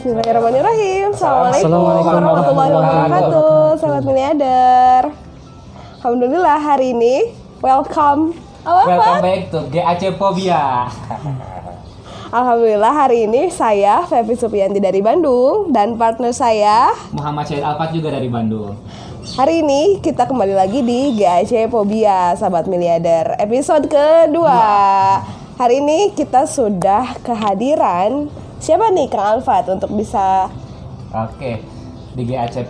Bismillahirrahmanirrahim. 0.00 1.12
Assalamualaikum 1.12 1.60
Assalamualaikum 1.60 2.08
warahmatullahi 2.08 2.72
wabarakatuh. 2.72 3.64
Selamat 3.76 4.04
miliader. 4.08 5.00
Alhamdulillah 6.00 6.56
hari 6.56 6.96
ini 6.96 7.36
welcome. 7.60 8.32
Apa 8.64 8.96
Welcome 8.96 9.20
back 9.20 9.42
to 9.52 9.60
GAC 9.68 10.02
Phobia. 10.16 10.88
Alhamdulillah 12.32 12.94
hari 12.96 13.28
ini 13.28 13.52
saya 13.52 14.00
Fevi 14.08 14.40
Supianti 14.40 14.80
dari 14.80 15.04
Bandung 15.04 15.68
dan 15.68 16.00
partner 16.00 16.32
saya 16.32 16.96
Muhammad 17.12 17.52
Syed 17.52 17.60
Alfat 17.60 17.92
juga 17.92 18.08
dari 18.08 18.32
Bandung. 18.32 18.80
Hari 19.36 19.60
ini 19.60 20.00
kita 20.00 20.24
kembali 20.24 20.56
lagi 20.56 20.80
di 20.80 21.12
GAC 21.20 21.68
Phobia, 21.68 22.32
sahabat 22.40 22.72
miliader, 22.72 23.36
episode 23.36 23.84
kedua. 23.84 24.64
Hari 25.60 25.84
ini 25.84 26.16
kita 26.16 26.48
sudah 26.48 27.20
kehadiran 27.20 28.32
siapa 28.60 28.92
nih 28.92 29.08
Kang 29.08 29.40
Alfat 29.40 29.72
untuk 29.72 29.90
bisa 29.96 30.52
Oke, 31.10 31.58
di 32.14 32.22
GAC 32.22 32.62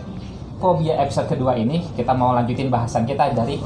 Phobia 0.57 0.97
episode 1.03 1.29
kedua 1.29 1.59
ini 1.59 1.85
kita 1.93 2.17
mau 2.17 2.33
lanjutin 2.33 2.73
bahasan 2.73 3.05
kita 3.05 3.37
dari 3.37 3.61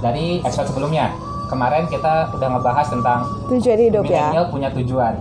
dari 0.00 0.40
episode 0.40 0.70
sebelumnya. 0.72 1.12
Kemarin 1.50 1.84
kita 1.92 2.32
udah 2.32 2.48
ngebahas 2.56 2.88
tentang 2.88 3.20
tujuan 3.52 3.80
hidup 3.80 4.04
ya. 4.08 4.32
punya 4.48 4.72
tujuan. 4.72 5.20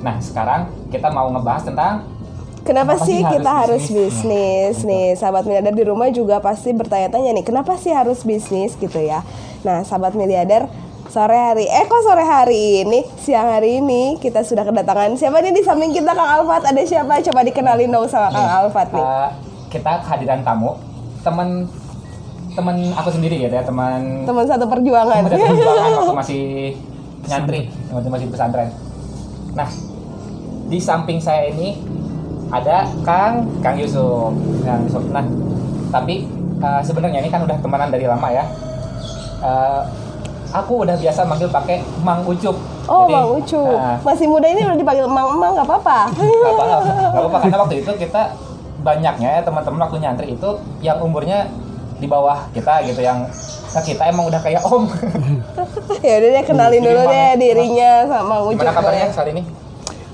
Nah, 0.00 0.16
sekarang 0.20 0.72
kita 0.88 1.12
mau 1.12 1.28
ngebahas 1.28 1.68
tentang 1.68 2.08
Kenapa 2.64 2.96
Kenapa 2.96 3.04
sih 3.04 3.20
kita 3.20 3.50
harus 3.52 3.84
harus 3.84 3.84
bisnis? 3.92 4.24
bisnis 4.24 4.88
nih? 4.88 5.08
Sahabat 5.20 5.44
miliarder 5.44 5.76
di 5.76 5.84
rumah 5.84 6.08
juga 6.08 6.40
pasti 6.40 6.72
bertanya-tanya 6.72 7.36
nih, 7.36 7.44
kenapa 7.44 7.76
sih 7.76 7.92
harus 7.92 8.24
bisnis 8.24 8.72
gitu 8.80 9.04
ya? 9.04 9.20
Nah, 9.68 9.84
sahabat 9.84 10.16
miliarder 10.16 10.64
sore 11.14 11.38
hari, 11.38 11.70
eh 11.70 11.86
kok 11.86 12.02
sore 12.02 12.26
hari 12.26 12.82
ini, 12.82 13.06
siang 13.22 13.46
hari 13.46 13.78
ini 13.78 14.18
kita 14.18 14.42
sudah 14.42 14.66
kedatangan 14.66 15.14
siapa 15.14 15.38
nih 15.38 15.54
di 15.54 15.62
samping 15.62 15.94
kita 15.94 16.10
Kang 16.10 16.26
Alfat? 16.26 16.66
Ada 16.66 16.82
siapa? 16.82 17.22
Coba 17.22 17.46
dikenalin 17.46 17.86
dong 17.94 18.10
sama 18.10 18.34
Kang 18.34 18.50
Alfat 18.50 18.90
nih. 18.90 18.98
uh, 18.98 19.30
kita 19.70 20.02
kehadiran 20.02 20.42
tamu, 20.42 20.74
temen 21.22 21.70
temen 22.58 22.90
aku 22.98 23.14
sendiri 23.14 23.46
gitu 23.46 23.54
ya, 23.54 23.62
teman 23.62 24.26
Teman 24.26 24.42
satu 24.42 24.66
perjuangan. 24.66 25.22
Temen 25.22 25.30
dari 25.30 25.42
perjuangan 25.54 25.90
waktu 26.02 26.14
masih 26.26 26.44
nyantri, 27.30 27.60
waktu 27.94 28.10
masih 28.10 28.26
pesantren. 28.34 28.68
Nah, 29.54 29.70
di 30.66 30.78
samping 30.82 31.22
saya 31.22 31.46
ini 31.46 31.78
ada 32.50 32.90
Kang 33.06 33.62
Kang 33.62 33.78
Yusuf. 33.78 34.34
Kang 34.66 34.82
Yusuf. 34.82 35.06
Nah, 35.14 35.22
tapi 35.94 36.26
uh, 36.58 36.82
sebenarnya 36.82 37.22
ini 37.22 37.30
kan 37.30 37.46
udah 37.46 37.54
temenan 37.62 37.94
dari 37.94 38.10
lama 38.10 38.28
ya. 38.34 38.42
Uh, 39.38 40.03
aku 40.54 40.86
udah 40.86 40.94
biasa 40.94 41.20
manggil 41.26 41.50
pakai 41.50 41.82
Mang 42.00 42.22
Ucup. 42.22 42.54
Oh, 42.86 43.04
Jadi, 43.04 43.12
Mang 43.12 43.28
Ucup. 43.34 43.74
uh, 43.74 43.98
Masih 44.06 44.26
muda 44.30 44.46
ini 44.46 44.62
udah 44.62 44.78
dipanggil 44.78 45.06
Mang 45.10 45.34
Mang 45.34 45.58
nggak 45.58 45.66
apa-apa. 45.66 45.98
nggak 46.14 47.12
apa-apa, 47.12 47.38
karena 47.42 47.58
waktu 47.58 47.76
itu 47.82 47.90
kita 47.98 48.22
banyaknya 48.84 49.28
ya 49.28 49.42
teman-teman 49.42 49.80
waktu 49.82 49.96
nyantri 49.98 50.26
itu 50.30 50.48
yang 50.78 51.00
umurnya 51.00 51.48
di 51.96 52.06
bawah 52.06 52.46
kita 52.52 52.84
gitu 52.84 53.00
yang 53.00 53.24
nah 53.74 53.82
kita 53.82 54.06
emang 54.06 54.30
udah 54.30 54.38
kayak 54.38 54.62
om. 54.62 54.86
ya 56.06 56.14
udah 56.22 56.30
deh 56.30 56.44
kenalin 56.46 56.78
Jadi 56.78 56.86
dulu 56.86 57.00
Mang- 57.02 57.10
deh 57.10 57.30
dirinya 57.42 57.90
sama 58.06 58.22
Mang 58.22 58.42
Ucup. 58.46 58.62
Gimana 58.62 58.72
kabarnya 58.72 59.06
saat 59.10 59.28
ini? 59.34 59.42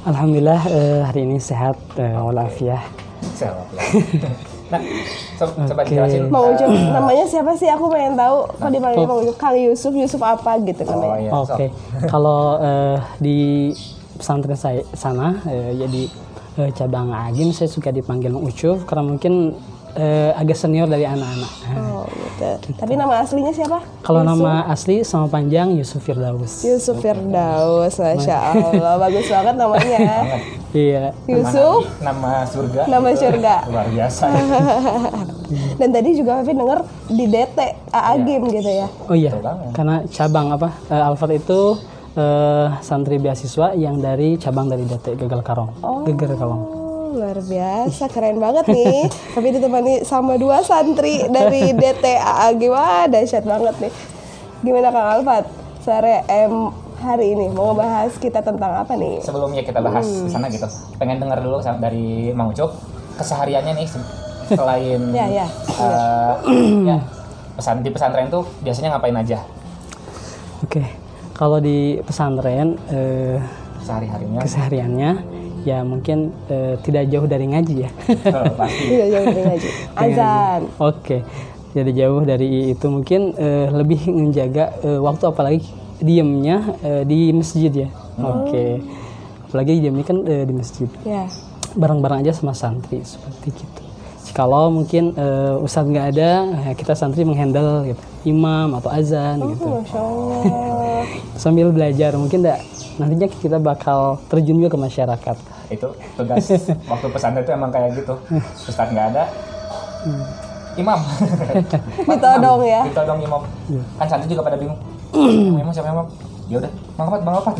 Alhamdulillah 0.00 0.60
eh, 0.64 1.00
hari 1.04 1.28
ini 1.28 1.36
sehat 1.36 1.76
eh, 2.00 2.16
walafiat. 2.16 2.88
Sehat 3.36 3.68
ya. 3.76 3.84
Nah, 4.70 4.80
so- 5.34 5.50
coba 5.50 5.82
Oke. 5.82 5.90
dijelasin. 5.90 6.30
Mang 6.30 6.46
eh, 6.46 6.52
Ucup 6.54 6.70
namanya 6.70 7.24
siapa 7.26 7.52
sih? 7.52 7.66
Aku 7.66 7.86
pengen 7.86 8.14
tahu. 8.14 8.46
Kok 8.48 8.70
dipanggil 8.70 9.02
Mang 9.02 9.20
Ucup? 9.20 9.36
Kang 9.36 9.56
Yusuf, 9.56 9.92
Yusuf 9.92 10.20
apa 10.20 10.56
gitu 10.60 10.82
Oh 10.84 10.94
namanya? 10.94 11.18
iya. 11.20 11.30
Oke, 11.32 11.66
kalau 12.06 12.40
eh, 12.56 12.96
di 13.18 13.38
pesantren 14.14 14.54
saya 14.54 14.86
sana 14.92 15.42
eh, 15.44 15.74
jadi 15.74 16.02
eh, 16.56 16.70
cabang 16.70 17.10
Agim 17.10 17.50
saya 17.50 17.66
suka 17.66 17.90
dipanggil 17.90 18.30
Mang 18.30 18.44
Ucup 18.44 18.86
karena 18.86 19.02
mungkin 19.04 19.58
eh, 19.92 20.30
agak 20.32 20.54
senior 20.54 20.86
dari 20.86 21.02
anak-anak. 21.02 21.52
Oh 21.74 22.06
gitu. 22.40 22.72
Tapi 22.74 22.96
nama 22.96 23.20
aslinya 23.20 23.52
siapa? 23.52 23.84
Kalau 24.00 24.24
nama 24.24 24.64
asli 24.66 25.04
sama 25.04 25.28
panjang 25.28 25.76
Yusuf 25.76 26.00
Firdaus. 26.00 26.64
Yusuf 26.64 26.96
Firdaus, 26.98 27.94
masya 27.94 28.36
Allah, 28.56 28.96
bagus 28.96 29.28
banget 29.28 29.54
namanya. 29.54 30.00
Iya. 30.70 31.10
Yusuf, 31.26 31.82
Nama 31.98 32.46
surga. 32.46 32.86
nama 32.86 33.10
surga. 33.10 33.54
Luar 33.66 33.90
biasa. 33.90 34.22
Dan 35.82 35.90
tadi 35.90 36.14
juga 36.14 36.38
Fevi 36.40 36.54
denger 36.54 36.78
di 37.10 37.26
DT 37.26 37.58
AA 37.90 38.14
Game 38.22 38.46
gitu 38.54 38.70
ya. 38.70 38.86
Oh 39.10 39.18
iya, 39.18 39.34
karena 39.74 40.06
cabang 40.06 40.54
apa? 40.54 40.70
Eh, 40.86 41.02
Alfat 41.02 41.34
itu 41.34 41.74
eh, 42.14 42.66
santri 42.86 43.18
beasiswa 43.18 43.74
yang 43.74 43.98
dari 43.98 44.38
cabang 44.38 44.70
dari 44.70 44.86
DT 44.86 45.18
Gagal 45.18 45.42
Karong. 45.42 45.70
Geger 46.06 46.38
Karong. 46.38 46.62
Luar 47.10 47.38
biasa, 47.38 48.06
keren 48.06 48.38
banget 48.38 48.66
nih. 48.68 49.04
Tapi 49.34 49.48
ditemani 49.50 50.02
sama 50.02 50.34
dua 50.34 50.62
santri 50.62 51.26
dari 51.26 51.72
DT 51.72 52.04
AAG, 52.06 52.62
wah 52.68 53.04
dahsyat 53.04 53.42
banget 53.42 53.74
nih. 53.80 53.92
Gimana 54.60 54.88
Kang 54.88 55.08
Alfat? 55.16 55.44
Sore 55.80 56.22
em 56.24 56.70
hari 57.00 57.32
ini 57.32 57.48
mau 57.48 57.72
ngebahas 57.72 58.12
kita 58.14 58.38
tentang 58.40 58.76
apa 58.76 58.92
nih? 58.94 59.18
Sebelumnya 59.18 59.60
kita 59.60 59.80
bahas 59.80 60.04
Hmm. 60.04 60.24
di 60.24 60.30
sana 60.30 60.46
gitu. 60.46 60.68
Pengen 60.96 61.18
dengar 61.18 61.40
dulu 61.40 61.58
dari 61.58 62.30
Mang 62.30 62.52
Ucup 62.52 62.76
kesehariannya 63.16 63.74
nih 63.74 63.86
se- 63.86 64.08
selain 64.50 65.00
Ya, 65.10 65.26
ya. 65.26 65.46
eh, 65.78 66.32
ya, 66.84 66.98
pesan 67.54 67.80
di 67.80 67.88
pesantren 67.88 68.28
tuh 68.28 68.42
biasanya 68.58 68.90
ngapain 68.90 69.14
aja 69.14 69.38
Oke, 70.60 70.82
kalau 71.32 71.56
di 71.56 72.00
pesantren 72.00 72.74
eh, 72.88 73.36
sehari-harinya? 73.78 74.40
kesehariannya 74.40 75.10
ya 75.64 75.84
mungkin 75.84 76.32
eh, 76.48 76.74
tidak 76.84 77.08
jauh 77.12 77.26
dari 77.28 77.46
ngaji 77.50 77.74
ya. 77.86 77.90
Oh, 78.32 78.52
pasti. 78.56 78.84
Iya, 78.88 79.04
jauh 79.12 79.26
dari 79.28 79.42
ngaji. 79.46 79.68
Azan. 80.04 80.60
Oke, 80.80 81.18
jadi 81.76 81.90
jauh 82.04 82.22
dari 82.24 82.74
itu 82.74 82.86
mungkin 82.90 83.20
eh, 83.36 83.68
lebih 83.70 84.10
menjaga 84.10 84.74
eh, 84.82 85.00
waktu 85.00 85.24
apalagi 85.28 85.60
diemnya 86.00 86.76
eh, 86.80 87.02
di 87.04 87.30
masjid 87.30 87.70
ya. 87.70 87.88
Oke, 88.20 88.80
apalagi 89.48 89.80
diemnya 89.80 90.04
kan 90.04 90.18
eh, 90.24 90.44
di 90.48 90.54
masjid. 90.56 90.88
Ya. 91.04 91.28
Bareng-bareng 91.76 92.26
aja 92.26 92.34
sama 92.34 92.56
santri 92.56 92.98
seperti 93.06 93.54
gitu. 93.54 93.82
Kalau 94.30 94.70
mungkin 94.70 95.14
eh, 95.14 95.58
ustadz 95.62 95.90
nggak 95.90 96.06
ada, 96.16 96.30
ya 96.70 96.72
kita 96.74 96.94
santri 96.94 97.26
menghandle 97.26 97.94
gitu, 97.94 98.02
imam 98.30 98.78
atau 98.78 98.90
azan 98.90 99.42
gitu. 99.42 99.68
Masya 99.82 100.00
Allah. 100.00 100.42
Sambil 101.42 101.70
belajar 101.74 102.14
mungkin 102.14 102.46
enggak 102.46 102.62
nantinya 103.00 103.28
kita 103.32 103.56
bakal 103.56 104.20
terjun 104.28 104.60
juga 104.60 104.76
ke 104.76 104.78
masyarakat. 104.78 105.36
itu 105.70 105.86
tugas. 106.18 106.44
Waktu 106.90 107.06
pesantren 107.14 107.46
itu 107.46 107.52
emang 107.54 107.70
kayak 107.70 107.94
gitu. 107.94 108.14
Ustadz 108.66 108.90
nggak 108.90 109.06
ada. 109.14 109.24
Imam. 110.80 110.98
Ditodong 112.06 112.62
ya. 112.62 112.82
ditodong 112.86 113.20
imam. 113.20 113.42
Kan 113.98 114.06
santri 114.06 114.30
juga 114.30 114.46
pada 114.46 114.56
bingung. 114.56 114.78
Imam 115.62 115.72
siapa 115.74 115.90
imam? 115.90 116.06
Ya 116.46 116.58
udah 116.62 116.70
bang 116.70 117.06
Opat 117.06 117.20
bang 117.26 117.34
Opat. 117.34 117.54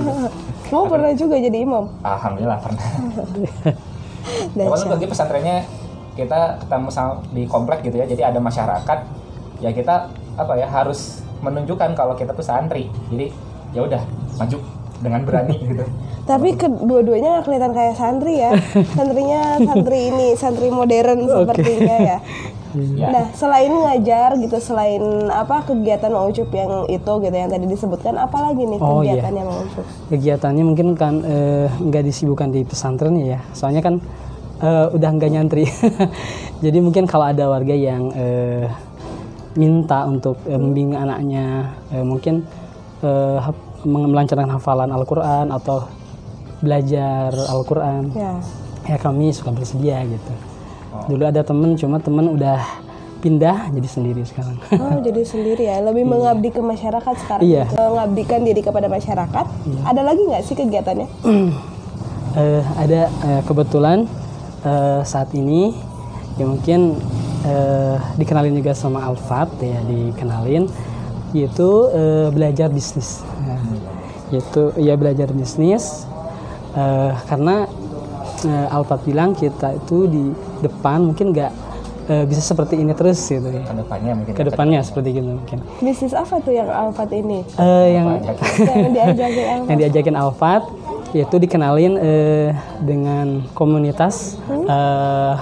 Kamu 0.72 0.84
pernah 0.88 1.12
juga 1.12 1.36
jadi 1.36 1.58
imam? 1.62 1.84
alhamdulillah 2.00 2.58
pernah. 2.58 2.86
Dan 4.56 4.64
ya, 4.64 4.88
bagi 4.88 5.06
pesantrennya 5.06 5.56
kita 6.16 6.64
ketemu 6.64 6.88
di 7.32 7.42
komplek 7.44 7.84
gitu 7.84 7.96
ya 8.00 8.06
jadi 8.08 8.32
ada 8.34 8.40
masyarakat. 8.40 8.98
Ya 9.62 9.70
kita 9.70 10.10
apa 10.34 10.52
ya 10.58 10.66
harus 10.66 11.22
menunjukkan 11.44 11.92
kalau 11.94 12.14
kita 12.16 12.32
tuh 12.32 12.46
santri. 12.46 12.88
Jadi 13.12 13.30
ya 13.72 13.80
udah 13.82 14.02
maju 14.36 14.56
dengan 14.98 15.20
berani 15.22 15.56
gitu 15.70 15.84
Tapi 16.22 16.54
kedua-duanya 16.54 17.42
kelihatan 17.42 17.74
kayak 17.74 17.98
santri 17.98 18.38
ya. 18.38 18.54
Santrinya 18.94 19.58
santri 19.58 20.06
ini, 20.06 20.38
santri 20.38 20.70
modern 20.70 21.26
sepertinya 21.34 21.96
ya. 21.98 22.18
ya 22.94 23.08
Nah, 23.10 23.26
selain 23.34 23.68
ngajar 23.68 24.38
gitu, 24.38 24.54
selain 24.56 25.02
apa 25.28 25.66
kegiatan 25.66 26.08
Mang 26.08 26.30
Ucup 26.30 26.46
yang 26.54 26.86
itu 26.86 27.12
gitu 27.18 27.34
yang 27.34 27.50
tadi 27.50 27.66
disebutkan, 27.66 28.14
apa 28.16 28.38
lagi 28.38 28.64
nih 28.64 28.78
Oh, 28.78 29.02
iya. 29.02 29.18
kegiatannya 29.18 29.42
Mang 29.42 29.60
Ucup? 29.66 29.84
kegiatannya 30.08 30.62
mungkin 30.64 30.88
kan 30.94 31.14
eh, 31.20 31.66
nggak 31.68 32.04
disibukkan 32.06 32.48
di 32.48 32.62
pesantren 32.62 33.18
ya 33.18 33.42
soalnya 33.50 33.82
kan 33.82 33.98
eh, 34.62 34.86
udah 34.88 35.10
nggak 35.10 35.30
nyantri 35.34 35.66
jadi 36.64 36.78
mungkin 36.78 37.04
kalau 37.04 37.28
ada 37.28 37.50
warga 37.50 37.74
yang 37.74 38.14
eh, 38.14 38.70
minta 39.52 40.06
untuk 40.06 40.38
eh, 40.46 40.54
membimbing 40.54 40.96
anaknya 40.96 41.66
eh, 41.90 42.00
mungkin 42.00 42.46
eh, 43.02 43.38
hap- 43.38 43.68
melancarkan 43.82 44.48
hafalan 44.48 44.88
Al-Quran 44.88 45.50
atau 45.50 45.90
belajar 46.58 47.34
Al-Quran 47.34 48.14
Ya. 48.14 48.38
ya 48.84 48.96
kami 48.96 49.30
suka 49.30 49.50
bersedia 49.50 49.98
gitu 50.02 50.32
dulu 51.04 51.22
ada 51.24 51.42
temen 51.42 51.74
cuma 51.74 51.98
temen 51.98 52.30
udah 52.30 52.62
pindah 53.18 53.70
jadi 53.70 53.88
sendiri 53.88 54.22
sekarang 54.22 54.54
Oh, 54.72 54.98
jadi 54.98 55.22
sendiri 55.32 55.62
ya, 55.64 55.78
lebih 55.80 56.02
mengabdi 56.04 56.48
ke 56.48 56.58
masyarakat 56.58 57.14
sekarang. 57.18 57.42
Iya. 57.42 57.70
Mengabdikan 57.70 58.42
diri 58.42 58.58
kepada 58.60 58.86
masyarakat. 58.86 59.46
Ada 59.84 60.02
lagi 60.02 60.22
nggak 60.22 60.42
sih 60.42 60.54
kegiatannya? 60.54 61.06
Eh, 62.32 62.64
ada 62.74 63.00
eh, 63.12 63.42
kebetulan 63.44 64.08
eh, 64.62 65.00
saat 65.02 65.28
ini 65.32 65.76
ya 66.34 66.48
mungkin 66.48 66.96
eh, 67.44 67.96
dikenalin 68.16 68.56
juga 68.56 68.72
sama 68.72 69.04
Alfat 69.04 69.52
ya 69.60 69.76
dikenalin 69.84 70.64
yaitu 71.32 71.68
eh, 71.92 72.28
belajar 72.32 72.68
bisnis 72.68 73.24
Nah, 73.42 73.58
yaitu 74.32 74.72
ya 74.80 74.94
belajar 74.96 75.28
bisnis 75.32 76.08
eh, 76.76 77.12
karena 77.28 77.68
eh, 78.44 78.74
Alfat 78.74 79.04
bilang 79.04 79.36
kita 79.36 79.76
itu 79.76 80.08
di 80.08 80.24
depan 80.64 81.12
mungkin 81.12 81.36
nggak 81.36 81.52
eh, 82.08 82.24
bisa 82.26 82.42
seperti 82.42 82.80
ini 82.80 82.92
terus 82.96 83.20
gitu 83.22 83.44
ya. 83.46 83.62
Ke 83.64 83.74
depannya 83.76 84.12
mungkin. 84.16 84.32
Ke 84.32 84.42
depannya 84.46 84.80
seperti 84.82 85.08
gitu 85.20 85.28
mungkin. 85.38 85.58
Bisnis 85.82 86.14
apa 86.16 86.38
tuh 86.40 86.52
yang 86.54 86.70
Alfat 86.70 87.10
ini? 87.12 87.44
Eh, 87.58 87.86
yang 87.92 88.06
yang 88.62 88.92
diajakin 88.92 89.44
Alfat? 89.46 89.66
yang 89.70 89.78
diajakin 89.78 90.16
Alfat 90.16 90.62
yaitu 91.12 91.36
dikenalin 91.36 92.00
eh, 92.00 92.56
dengan 92.80 93.44
komunitas 93.52 94.40
eh, 94.48 95.34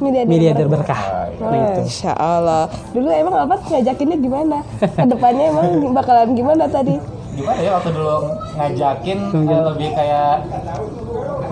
Miliarder 0.00 0.28
miliarder 0.28 0.66
berkah. 0.72 1.00
Ah, 1.36 1.76
Masya 1.84 2.12
Allah. 2.16 2.64
Dulu 2.96 3.08
emang 3.12 3.34
Alfat 3.44 3.60
ngajakinnya 3.68 4.16
gimana? 4.16 4.58
Ke 4.96 5.04
depannya 5.04 5.44
emang 5.52 5.66
bakalan 5.92 6.32
gimana 6.32 6.64
tadi? 6.64 6.96
Gimana 7.36 7.60
ya 7.60 7.70
waktu 7.76 7.90
dulu 7.92 8.16
ngajakin 8.56 9.18
eh, 9.44 9.62
lebih 9.68 9.88
kayak 9.92 10.34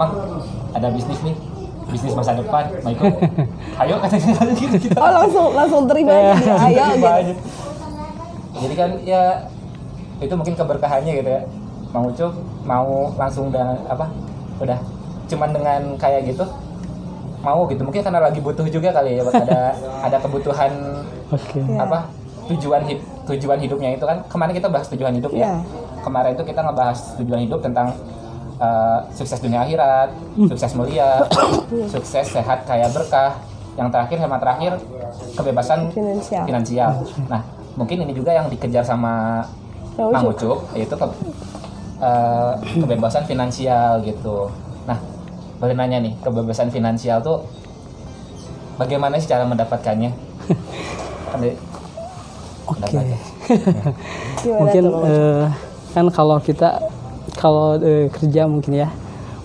Mang 0.00 0.12
ada 0.72 0.88
bisnis 0.90 1.20
nih 1.20 1.36
bisnis 1.92 2.16
masa 2.16 2.34
depan 2.34 2.66
mau 2.82 2.90
ikut 2.90 3.12
ayo 3.84 3.94
katanya 4.02 4.26
gitu 4.56 4.76
gitu 4.88 4.96
Oh 4.98 5.10
langsung 5.12 5.46
langsung 5.54 5.82
terima 5.86 6.10
aja 6.10 6.34
dia. 6.34 6.54
Ayo 6.58 6.84
gitu. 6.96 7.06
aja. 7.06 7.34
jadi 8.64 8.74
kan 8.74 8.90
ya 9.04 9.22
itu 10.18 10.34
mungkin 10.34 10.54
keberkahannya 10.56 11.12
gitu 11.20 11.30
ya 11.30 11.42
mau 11.94 12.10
Ucup 12.10 12.32
mau 12.66 13.12
langsung 13.14 13.52
dan 13.54 13.78
apa 13.86 14.10
udah 14.58 14.78
cuman 15.30 15.50
dengan 15.54 15.80
kayak 16.00 16.26
gitu 16.34 16.42
mau 17.44 17.68
gitu 17.68 17.82
mungkin 17.82 18.00
karena 18.00 18.20
lagi 18.22 18.40
butuh 18.40 18.64
juga 18.66 18.88
kali 18.90 19.10
ya 19.14 19.22
buat 19.22 19.36
ada 19.38 19.60
ada 20.06 20.16
kebutuhan 20.18 20.72
Oke. 21.28 21.60
Iya. 21.60 21.78
apa 21.78 21.98
tujuan 22.46 22.82
hid- 22.82 23.04
tujuan 23.24 23.58
hidupnya 23.58 23.92
itu 23.92 24.02
kan 24.02 24.24
kemarin 24.26 24.52
kita 24.52 24.68
bahas 24.68 24.88
tujuan 24.88 25.12
hidup 25.12 25.30
Iya. 25.30 25.44
ya 25.44 25.50
kemarin 26.00 26.32
itu 26.32 26.42
kita 26.42 26.60
ngebahas 26.60 26.98
tujuan 27.16 27.40
hidup 27.42 27.60
tentang 27.60 27.92
uh, 28.56 29.00
sukses 29.10 29.36
dunia 29.38 29.60
akhirat 29.62 30.08
sukses 30.46 30.72
mulia 30.72 31.24
sukses 31.94 32.26
sehat 32.26 32.64
kaya 32.64 32.88
berkah 32.88 33.36
yang 33.74 33.88
terakhir 33.88 34.16
sama 34.18 34.36
terakhir 34.36 34.72
kebebasan 35.32 35.90
Finansial. 35.90 36.44
finansial 36.44 36.90
nah 37.26 37.40
mungkin 37.74 38.00
ini 38.00 38.12
juga 38.12 38.32
yang 38.32 38.46
dikejar 38.46 38.82
sama 38.82 39.44
Mang 39.94 40.26
Ucup. 40.26 40.58
Ucup 40.62 40.74
yaitu 40.74 40.92
ke- 40.92 41.16
uh, 41.98 42.52
kebebasan 42.60 43.24
finansial 43.24 44.02
gitu 44.02 44.50
boleh 45.58 45.74
nanya 45.74 45.98
nih 46.02 46.14
kebebasan 46.20 46.68
finansial 46.74 47.22
tuh 47.22 47.46
bagaimana 48.78 49.18
sih 49.18 49.30
cara 49.30 49.46
mendapatkannya? 49.46 50.10
Kan 51.30 51.40
Oke. 52.64 52.96
Gimana 54.40 54.60
mungkin 54.64 54.84
eh, 55.04 55.44
kan 55.92 56.06
kalau 56.08 56.40
kita 56.40 56.80
kalau 57.36 57.76
eh, 57.76 58.08
kerja 58.08 58.48
mungkin 58.48 58.72
ya 58.72 58.88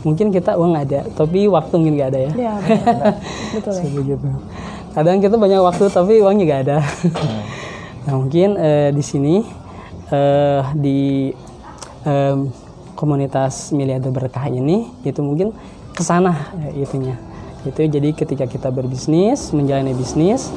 mungkin 0.08 0.32
kita 0.32 0.56
uang 0.56 0.72
ada 0.80 1.04
tapi 1.12 1.52
waktu 1.52 1.74
mungkin 1.76 2.00
nggak 2.00 2.10
ada 2.16 2.20
ya. 2.20 2.32
Iya, 2.32 2.54
betul. 3.60 3.76
betul 3.76 3.76
ya. 3.76 3.92
begitu 3.92 4.28
kadang 4.96 5.22
kita 5.22 5.36
banyak 5.38 5.62
waktu 5.62 5.86
tapi 5.92 6.14
uangnya 6.24 6.44
nggak 6.48 6.62
ada. 6.66 6.80
Nah 8.08 8.14
mungkin 8.18 8.56
eh, 8.58 8.90
di 8.96 9.04
sini 9.04 9.44
eh, 10.10 10.62
di 10.74 11.30
em, 12.04 12.50
komunitas 12.98 13.72
miliarder 13.72 14.12
berkah 14.12 14.50
ini 14.50 14.90
itu 15.06 15.20
mungkin 15.22 15.54
ke 16.00 16.04
sana 16.07 16.56
eh, 16.63 16.88
itunya 16.88 17.19
itu 17.68 17.92
jadi 17.92 18.16
ketika 18.16 18.48
kita 18.48 18.72
berbisnis 18.72 19.51
menjalani 19.51 19.92
bisnis 19.92 20.48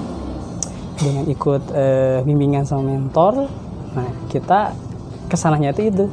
dengan 1.02 1.26
ikut 1.26 1.62
eh, 1.74 2.22
bimbingan 2.22 2.62
sama 2.62 2.94
mentor 2.94 3.50
nah 3.98 4.06
kita 4.30 4.70
ke 5.26 5.34
sananya 5.34 5.74
itu 5.74 5.90
itu 5.90 6.04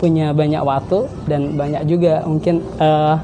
punya 0.00 0.32
banyak 0.32 0.64
waktu 0.64 1.12
dan 1.28 1.60
banyak 1.60 1.84
juga 1.84 2.24
mungkin 2.24 2.64
eh, 2.80 3.16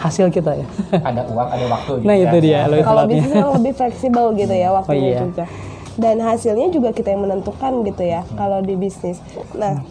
hasil 0.00 0.32
kita 0.32 0.64
ya 0.64 0.66
ada 1.12 1.28
uang 1.28 1.48
ada 1.52 1.66
waktu 1.68 1.92
gitu 2.00 2.08
nah 2.08 2.16
ya. 2.16 2.24
itu 2.32 2.36
dia 2.40 2.60
lebih 2.64 2.84
Kalau 2.88 3.04
bisnis 3.04 3.36
yang 3.36 3.52
lebih 3.52 3.72
fleksibel 3.76 4.24
gitu 4.32 4.54
ya 4.56 4.68
waktunya 4.72 5.10
iya. 5.12 5.20
juga. 5.20 5.44
Dan 5.92 6.24
hasilnya 6.24 6.72
juga 6.72 6.88
kita 6.96 7.12
yang 7.12 7.28
menentukan 7.28 7.84
gitu 7.84 8.00
ya 8.00 8.24
kalau 8.40 8.64
di 8.64 8.80
bisnis. 8.80 9.20
Nah, 9.52 9.84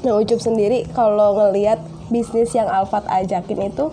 nah 0.00 0.16
Ucup 0.16 0.40
sendiri 0.40 0.88
kalau 0.96 1.36
ngelihat 1.36 1.76
bisnis 2.08 2.56
yang 2.56 2.72
Alfat 2.72 3.04
ajakin 3.04 3.68
itu 3.68 3.92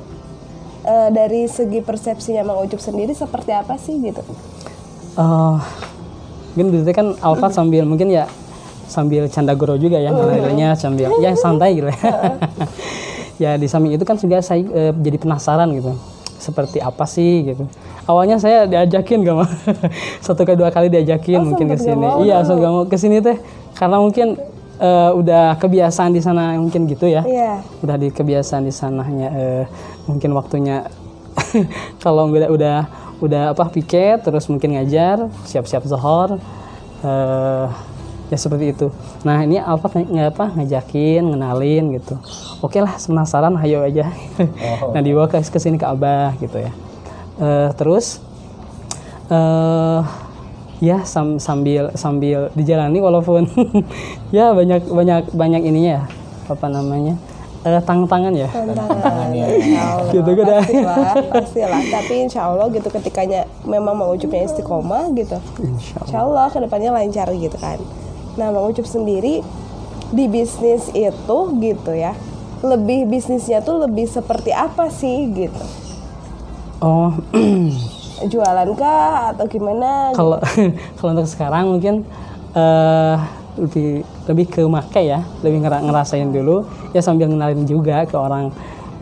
eh, 0.84 1.10
dari 1.12 1.48
segi 1.48 1.80
persepsinya 1.80 2.44
Mang 2.44 2.64
Ucup 2.64 2.80
sendiri 2.80 3.16
seperti 3.16 3.52
apa 3.56 3.80
sih 3.80 3.98
gitu? 4.00 4.22
Eh, 5.14 5.56
mungkin 6.54 6.68
dulu 6.70 6.84
kan 6.94 7.08
Alfa 7.22 7.50
sambil 7.50 7.86
mungkin 7.86 8.14
ya 8.14 8.30
sambil 8.86 9.26
canda 9.32 9.58
goro 9.58 9.74
juga 9.80 9.98
ya 9.98 10.14
ngelahirinnya 10.14 10.78
sambil 10.78 11.10
ya 11.18 11.34
santai 11.34 11.80
gitu. 11.82 11.90
Ya. 13.42 13.58
ya 13.58 13.58
di 13.58 13.66
samping 13.66 13.98
itu 13.98 14.06
kan 14.06 14.14
juga 14.14 14.38
saya 14.46 14.62
eh, 14.62 14.94
jadi 14.94 15.18
penasaran 15.18 15.74
gitu. 15.74 15.98
Seperti 16.38 16.78
apa 16.78 17.10
sih 17.10 17.50
gitu. 17.50 17.66
Awalnya 18.06 18.38
saya 18.38 18.70
diajakin 18.70 19.26
gak 19.26 19.36
mau. 19.42 19.48
Satu 20.26 20.46
ke 20.46 20.54
dua 20.54 20.70
kali 20.70 20.94
diajakin 20.94 21.42
mungkin 21.42 21.66
ke 21.72 21.82
sini. 21.82 22.30
iya 22.30 22.46
langsung 22.46 22.62
gak 22.62 22.72
mau. 22.72 22.86
Ke 22.86 22.98
sini 23.02 23.26
teh 23.26 23.42
karena 23.74 23.98
mungkin 23.98 24.38
eh, 24.78 25.12
udah 25.18 25.58
kebiasaan 25.58 26.14
di 26.14 26.22
sana 26.22 26.54
mungkin 26.62 26.86
gitu 26.86 27.10
ya. 27.10 27.26
Iya. 27.26 27.66
udah 27.82 27.96
di 27.98 28.14
kebiasaan 28.14 28.70
di 28.70 28.74
sananya 28.76 29.30
eh, 29.34 29.64
mungkin 30.10 30.32
waktunya 30.36 30.88
kalau 32.04 32.30
udah 32.30 32.50
udah 32.52 32.78
udah 33.24 33.44
apa 33.56 33.72
piket 33.72 34.22
terus 34.26 34.46
mungkin 34.52 34.76
ngajar 34.76 35.32
siap-siap 35.48 35.88
zohor 35.88 36.38
eh, 37.04 37.68
ya 38.32 38.38
seperti 38.38 38.74
itu. 38.74 38.88
Nah 39.24 39.46
ini 39.46 39.62
Alfat 39.62 40.00
ng- 40.00 40.10
nggak 40.12 40.30
apa 40.34 40.46
ngajakin 40.58 41.24
ngenalin 41.32 42.00
gitu. 42.00 42.18
Oke 42.60 42.82
lah 42.82 42.96
penasaran 42.98 43.54
ayo 43.62 43.84
aja. 43.86 44.10
Nah 44.94 45.02
dibawa 45.04 45.30
ke 45.30 45.40
ke 45.40 45.60
sini 45.62 45.78
ke 45.78 45.86
abah 45.86 46.36
gitu 46.42 46.58
ya. 46.58 46.72
Eh, 47.40 47.70
terus 47.78 48.20
eh 49.32 50.02
ya 50.84 51.00
sam- 51.08 51.40
sambil 51.40 51.96
sambil 51.96 52.52
dijalani 52.60 53.00
walaupun 53.00 53.48
ya 54.36 54.52
banyak 54.52 54.84
banyak 54.84 55.32
banyak 55.32 55.62
ininya 55.64 55.92
ya 56.00 56.04
apa 56.52 56.68
namanya 56.68 57.16
eh 57.64 57.80
tangan-tangan 57.80 58.34
ya 58.36 58.50
Tantangan. 58.52 59.28
Insya 59.32 59.82
Allah. 59.88 60.12
Gitu 60.12 60.30
kan, 60.36 60.46
dah. 60.46 60.60
Pastilah, 60.60 61.14
pastilah. 61.32 61.82
Tapi 61.88 62.14
insya 62.20 62.42
Allah 62.44 62.68
gitu 62.68 62.88
ketikanya 62.88 63.42
memang 63.64 63.96
Mang 63.96 64.12
Ucupnya 64.12 64.44
istiqomah 64.44 65.16
gitu. 65.16 65.40
insya 65.64 65.96
Allah 65.96 66.08
Insya 66.08 66.18
Allah 66.22 66.46
ke 66.52 66.58
depannya 66.60 66.90
lancar 66.92 67.28
gitu 67.32 67.56
kan. 67.56 67.80
Nah 68.36 68.52
Mang 68.52 68.68
Ucup 68.68 68.84
sendiri 68.84 69.40
di 70.12 70.26
bisnis 70.28 70.92
itu 70.92 71.38
gitu 71.58 71.92
ya. 71.92 72.12
Lebih 72.60 73.08
bisnisnya 73.08 73.60
tuh 73.60 73.80
lebih 73.82 74.08
seperti 74.08 74.52
apa 74.52 74.88
sih 74.88 75.32
gitu? 75.32 75.64
oh 76.80 77.16
Jualan 78.32 78.70
kah 78.76 79.32
atau 79.32 79.48
gimana? 79.48 80.12
kalau 80.12 80.36
kalau 81.00 81.10
untuk 81.12 81.28
sekarang 81.28 81.72
mungkin 81.72 82.04
eh 82.54 83.16
lebih 83.56 84.04
lebih 84.24 84.46
ke 84.48 84.62
make 84.64 85.02
ya 85.04 85.20
lebih 85.44 85.64
ngera- 85.64 85.84
ngerasain 85.84 86.32
dulu 86.32 86.64
ya 86.96 87.04
sambil 87.04 87.28
ngenalin 87.28 87.68
juga 87.68 88.08
ke 88.08 88.16
orang 88.16 88.50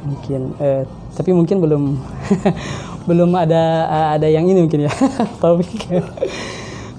mungkin 0.02 0.58
eh, 0.58 0.84
tapi 1.14 1.30
mungkin 1.30 1.62
belum 1.62 1.84
belum 3.10 3.30
ada 3.38 3.64
ada 4.18 4.28
yang 4.30 4.46
ini 4.50 4.66
mungkin 4.66 4.90
ya 4.90 4.94
topik 5.42 5.70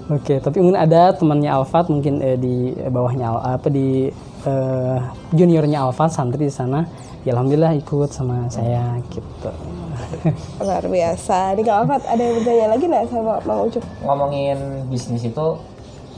oke 0.07 0.33
tapi 0.39 0.57
mungkin 0.59 0.79
ada 0.79 1.11
temannya 1.11 1.51
Alfat 1.51 1.91
mungkin 1.91 2.23
eh, 2.23 2.39
di 2.39 2.71
bawahnya 2.87 3.27
Al- 3.27 3.59
apa 3.59 3.67
di 3.67 4.07
eh, 4.47 4.97
juniornya 5.35 5.83
Alfat 5.83 6.15
santri 6.15 6.47
di 6.47 6.53
sana 6.53 6.87
ya 7.23 7.35
alhamdulillah 7.35 7.75
ikut 7.75 8.11
sama 8.11 8.47
saya 8.47 8.99
gitu 9.11 9.51
Luar 10.59 10.83
biasa. 10.83 11.53
Ini 11.53 11.61
Kang 11.63 11.85
Alfat 11.85 12.03
ada 12.09 12.17
yang 12.19 12.35
bertanya 12.41 12.65
lagi 12.75 12.85
nggak 12.89 13.03
sama 13.07 13.37
Mang 13.45 13.69
Ucup? 13.69 13.83
ngomongin 14.01 14.57
bisnis 14.89 15.23
itu 15.23 15.45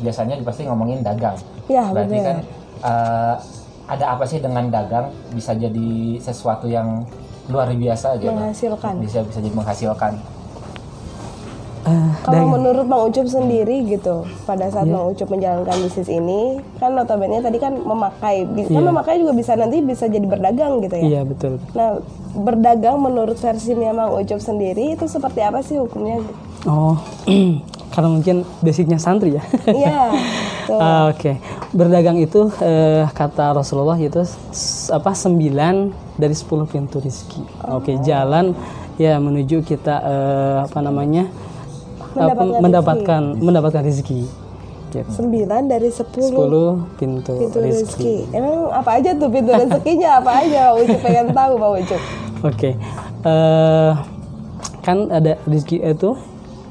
biasanya 0.01 0.39
pasti 0.41 0.63
ngomongin 0.65 1.03
dagang 1.03 1.35
Ya 1.67 1.83
berarti 1.87 2.15
benar. 2.15 2.25
kan 2.25 2.37
eh, 2.81 3.35
ada 3.85 4.05
apa 4.11 4.23
sih 4.23 4.37
dengan 4.37 4.65
dagang 4.67 5.05
bisa 5.29 5.53
jadi 5.53 5.89
sesuatu 6.19 6.65
yang 6.65 7.05
luar 7.45 7.69
biasa 7.69 8.17
gitu 8.17 8.29
Menghasilkan. 8.31 8.93
bisa 8.97 9.21
bisa 9.21 9.37
jadi 9.39 9.53
menghasilkan 9.53 10.13
Eh, 11.85 12.09
Kalau 12.19 12.49
menurut 12.49 12.81
Mang 12.83 13.05
Ucup 13.05 13.29
sendiri 13.29 13.85
gitu, 13.85 14.25
pada 14.41 14.65
saat 14.67 14.89
Iya. 14.89 14.97
Mang 14.97 15.05
Ucup 15.05 15.29
menjalankan 15.29 15.77
bisnis 15.79 16.09
ini, 16.09 16.57
kan 16.75 16.89
notabene 16.91 17.37
tadi 17.39 17.61
kan 17.61 17.77
memakai, 17.77 18.41
Bi- 18.43 18.65
kan 18.65 18.73
Iya. 18.75 18.89
memakai 18.89 19.21
juga 19.21 19.37
bisa 19.37 19.53
nanti 19.53 19.85
bisa 19.85 20.09
jadi 20.09 20.25
berdagang 20.25 20.81
gitu 20.81 20.97
ya. 20.97 21.03
iya 21.05 21.21
betul 21.21 21.61
Nah, 21.71 22.01
berdagang 22.33 22.97
menurut 22.97 23.37
versinya 23.37 23.93
Mang 23.93 24.17
Ucup 24.17 24.41
sendiri 24.41 24.97
itu 24.97 25.05
seperti 25.05 25.39
apa 25.39 25.61
sih 25.61 25.77
hukumnya? 25.77 26.25
Oh, 26.65 26.97
karena 27.93 28.09
mungkin 28.11 28.35
basicnya 28.59 28.97
santri 28.97 29.37
ya. 29.37 29.45
Iya, 29.67 30.09
tuh. 30.09 30.17
Ah, 30.71 31.13
Oke, 31.13 31.37
berdagang 31.71 32.17
itu 32.17 32.49
eh, 32.61 33.05
kata 33.13 33.53
Rasulullah 33.53 33.97
itu 34.01 34.25
apa 34.89 35.11
sembilan 35.13 35.93
dari 36.17 36.33
10 36.33 36.65
pintu 36.65 36.97
rizki. 36.97 37.41
Oke, 37.69 38.01
jalan 38.01 38.57
ya 38.97 39.19
menuju 39.19 39.61
kita 39.61 39.95
eh, 40.01 40.57
apa 40.65 40.79
namanya 40.81 41.29
apa, 42.15 42.31
Mendapatkan 42.31 42.61
mendapatkan 42.63 43.21
mendapatkan 43.37 43.81
rezeki. 43.83 44.21
Gitu. 44.95 45.11
Sembilan 45.11 45.67
dari 45.67 45.91
sepuluh 45.91 46.79
10 46.87 46.97
pintu, 46.97 47.33
pintu 47.35 47.57
rezeki. 47.59 47.67
rezeki. 47.67 48.15
Emang 48.31 48.71
apa 48.71 48.89
aja 48.95 49.11
tuh 49.11 49.27
pintu 49.27 49.51
rezekinya 49.51 50.09
apa 50.23 50.31
aja? 50.39 50.61
Ucup 50.71 50.99
pengen 51.03 51.27
tahu 51.35 51.53
Mang 51.59 51.73
Ucup. 51.75 52.01
Oke, 52.47 52.79
eh 53.27 53.91
kan 54.85 55.09
ada 55.11 55.35
rezeki 55.43 55.83
itu 55.83 56.15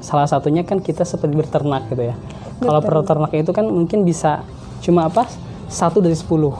salah 0.01 0.25
satunya 0.25 0.63
kan 0.65 0.81
kita 0.81 1.05
seperti 1.05 1.37
berternak 1.37 1.85
gitu 1.93 2.09
ya. 2.09 2.15
Kalau 2.57 2.79
peternak 2.79 3.31
itu 3.31 3.51
kan 3.51 3.65
mungkin 3.65 4.03
bisa 4.03 4.41
cuma 4.79 5.07
apa 5.07 5.27
satu 5.67 5.99
dari 5.99 6.15
sepuluh 6.15 6.53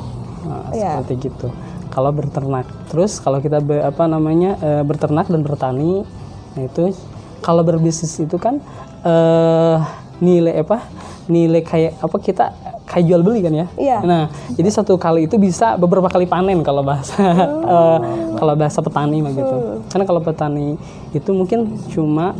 Nah, 0.45 0.69
Iya. 0.69 1.01
seperti 1.01 1.29
gitu. 1.29 1.49
Kalau 1.89 2.13
berternak, 2.13 2.69
terus 2.85 3.17
kalau 3.17 3.41
kita 3.41 3.57
be- 3.59 3.81
apa 3.81 4.05
namanya 4.05 4.53
eh, 4.61 4.83
berternak 4.85 5.25
dan 5.25 5.41
bertani, 5.41 6.05
nah 6.53 6.61
itu 6.61 6.93
kalau 7.41 7.65
berbisnis 7.65 8.13
itu 8.15 8.37
kan 8.37 8.61
eh 9.01 9.77
nilai 10.21 10.61
apa 10.61 10.85
nilai 11.25 11.59
kayak 11.59 11.97
apa 11.97 12.17
kita 12.21 12.45
kayak 12.85 13.05
jual 13.09 13.21
beli 13.25 13.41
kan 13.41 13.53
ya. 13.55 13.67
Iya. 13.73 13.97
Nah, 14.05 14.23
jadi 14.53 14.69
satu 14.69 15.01
kali 15.01 15.25
itu 15.25 15.41
bisa 15.41 15.73
beberapa 15.75 16.05
kali 16.05 16.29
panen 16.29 16.61
kalau 16.61 16.85
bahasa 16.85 17.17
eh, 17.73 17.97
kalau 18.37 18.53
bahasa 18.53 18.85
petani 18.85 19.25
mah 19.25 19.33
gitu. 19.33 19.55
Karena 19.89 20.05
kalau 20.05 20.21
petani 20.21 20.77
itu 21.09 21.29
mungkin 21.33 21.73
cuma 21.89 22.37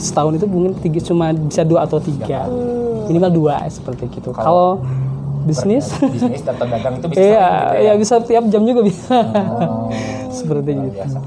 setahun 0.00 0.40
itu 0.40 0.46
mungkin 0.48 0.72
tiga, 0.80 0.98
cuma 1.04 1.30
bisa 1.30 1.62
dua 1.62 1.84
atau 1.84 2.00
tiga. 2.00 2.48
Minimal 3.06 3.30
dua 3.30 3.54
seperti 3.68 4.08
gitu. 4.10 4.32
Kalau 4.32 4.80
bisnis 5.40 5.88
bisnis 6.04 6.44
dan 6.44 6.52
pedagang 6.56 7.00
itu 7.00 7.06
bisa 7.08 7.20
Iya, 7.20 7.48
gitu 7.48 7.76
ya 7.80 7.92
bisa 7.96 8.14
tiap 8.20 8.44
jam 8.48 8.62
juga 8.64 8.80
bisa. 8.84 9.16
Oh, 9.56 9.88
Seperti 10.36 10.70
gitu. 10.72 10.92
biasa. 10.96 11.18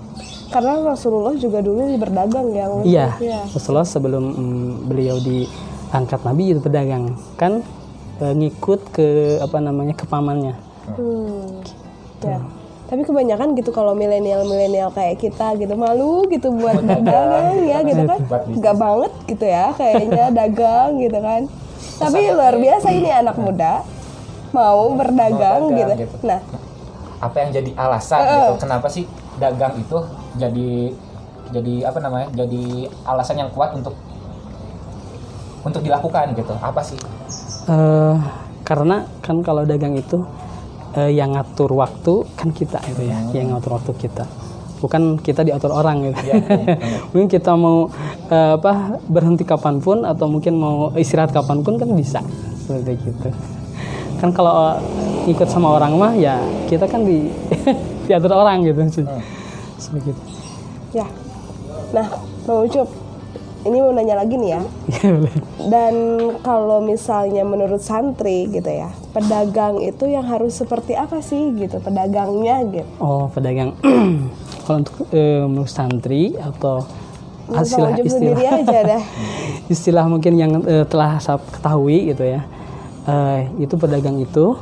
Karena 0.49 0.73
Rasulullah 0.85 1.33
juga 1.33 1.65
dulu 1.65 1.81
berdagang 1.97 2.47
ya. 2.53 2.65
Iya, 2.85 3.07
Iya. 3.17 3.39
Rasulullah 3.49 3.85
sebelum 3.85 4.23
mm, 4.23 4.69
beliau 4.85 5.17
diangkat 5.17 6.19
nabi 6.21 6.53
itu 6.53 6.61
pedagang, 6.61 7.17
kan 7.35 7.65
eh, 8.21 8.33
ngikut 8.37 8.93
ke 8.93 9.07
apa 9.41 9.57
namanya 9.57 9.97
ke 9.97 10.05
pamannya. 10.05 10.53
Hmm. 10.93 11.61
Ya. 12.21 12.39
Tapi 12.93 13.09
kebanyakan 13.09 13.57
gitu 13.57 13.73
kalau 13.73 13.97
milenial-milenial 13.97 14.93
kayak 14.93 15.17
kita 15.17 15.57
gitu 15.57 15.73
malu 15.73 16.29
gitu 16.29 16.53
buat 16.53 16.77
dagang 16.77 17.65
ya 17.65 17.81
gitu 17.81 18.05
kan. 18.05 18.21
Buat 18.29 18.45
bisnis. 18.45 18.61
Gak 18.61 18.75
banget 18.77 19.11
gitu 19.25 19.45
ya 19.49 19.65
kayaknya 19.73 20.25
dagang 20.45 21.01
gitu 21.01 21.17
kan. 21.17 21.41
Tapi 21.97 22.19
luar 22.29 22.53
biasa 22.61 22.87
ini 22.93 23.09
anak 23.09 23.33
muda 23.41 23.81
mau 24.53 24.93
berdagang 24.93 25.65
Mau 25.65 25.73
dagang 25.73 25.97
gitu. 25.97 26.05
gitu. 26.05 26.15
Nah, 26.21 26.39
apa 27.17 27.35
yang 27.41 27.49
jadi 27.49 27.71
alasan 27.73 28.21
gitu 28.21 28.53
kenapa 28.61 28.87
sih 28.93 29.09
dagang 29.41 29.73
itu 29.81 29.97
jadi 30.37 30.69
jadi 31.49 31.73
apa 31.89 31.97
namanya 31.97 32.27
jadi 32.35 32.63
alasan 33.09 33.41
yang 33.41 33.49
kuat 33.49 33.73
untuk 33.73 33.97
untuk 35.63 35.81
dilakukan 35.81 36.37
gitu 36.37 36.53
apa 36.61 36.83
sih 36.85 36.99
Eh, 37.63 38.15
karena 38.67 39.07
kan 39.23 39.39
kalau 39.39 39.63
dagang 39.63 39.95
itu 39.95 40.19
eh, 40.97 41.11
yang 41.13 41.33
ngatur 41.33 41.73
waktu 41.73 42.25
kan 42.37 42.49
kita 42.53 42.79
itu 42.89 43.09
ya, 43.09 43.17
yang 43.33 43.53
ngatur 43.53 43.77
waktu 43.77 43.93
kita. 43.97 44.25
Bukan 44.83 45.15
kita 45.23 45.47
diatur 45.47 45.71
orang 45.71 46.11
gitu. 46.11 46.19
Iya, 46.27 46.35
iya, 46.43 46.75
mungkin 47.15 47.29
kita 47.31 47.55
mau 47.55 47.87
eh, 48.27 48.51
apa 48.59 48.99
berhenti 49.07 49.47
kapan 49.47 49.79
pun 49.79 50.03
atau 50.03 50.27
mungkin 50.27 50.59
mau 50.59 50.91
istirahat 50.93 51.31
kapan 51.31 51.63
pun 51.63 51.79
kan 51.79 51.87
bisa 51.95 52.19
seperti 52.63 52.99
gitu. 52.99 53.29
Kan 54.19 54.31
kalau 54.35 54.79
ikut 55.27 55.47
sama 55.47 55.75
orang 55.75 55.95
mah 55.95 56.13
ya 56.15 56.39
kita 56.67 56.87
kan 56.87 57.07
di 57.07 57.31
diatur 58.07 58.35
orang 58.35 58.63
gitu 58.67 59.03
sih. 59.03 59.05
Seperti 59.79 60.11
itu. 60.11 60.23
ya. 60.99 61.07
Nah, 61.93 62.09
Bang 62.43 62.65
Ucup, 62.65 62.89
ini 63.63 63.77
mau 63.79 63.91
nanya 63.95 64.19
lagi 64.19 64.35
nih 64.35 64.51
ya. 64.55 64.61
Iya. 65.03 65.19
Dan 65.63 65.95
kalau 66.43 66.83
misalnya 66.83 67.47
menurut 67.47 67.79
santri 67.79 68.51
gitu 68.51 68.67
ya, 68.67 68.91
pedagang 69.15 69.79
itu 69.79 70.11
yang 70.11 70.27
harus 70.27 70.59
seperti 70.59 70.91
apa 70.95 71.23
sih 71.23 71.55
gitu 71.55 71.79
pedagangnya 71.79 72.67
gitu. 72.67 72.89
Oh, 72.99 73.31
pedagang. 73.31 73.75
kalau 74.63 74.79
untuk 74.79 74.95
eh, 75.11 75.43
menurut 75.43 75.71
santri 75.71 76.35
atau 76.39 76.87
Bang 77.43 77.67
istilah 77.67 77.91
istilah 77.99 78.11
sendiri 78.15 78.43
aja 78.47 78.79
dah. 78.95 79.03
istilah 79.67 80.05
mungkin 80.07 80.33
yang 80.39 80.51
eh, 80.63 80.87
telah 80.87 81.19
saya 81.19 81.43
ketahui 81.43 82.15
gitu 82.15 82.23
ya 82.23 82.47
eh, 83.03 83.51
itu 83.59 83.75
pedagang 83.75 84.15
itu 84.23 84.55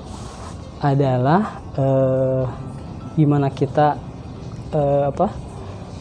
adalah 0.82 1.62
eh, 1.78 2.44
gimana 3.14 3.54
kita 3.54 4.02
eh, 4.74 5.04
apa 5.14 5.30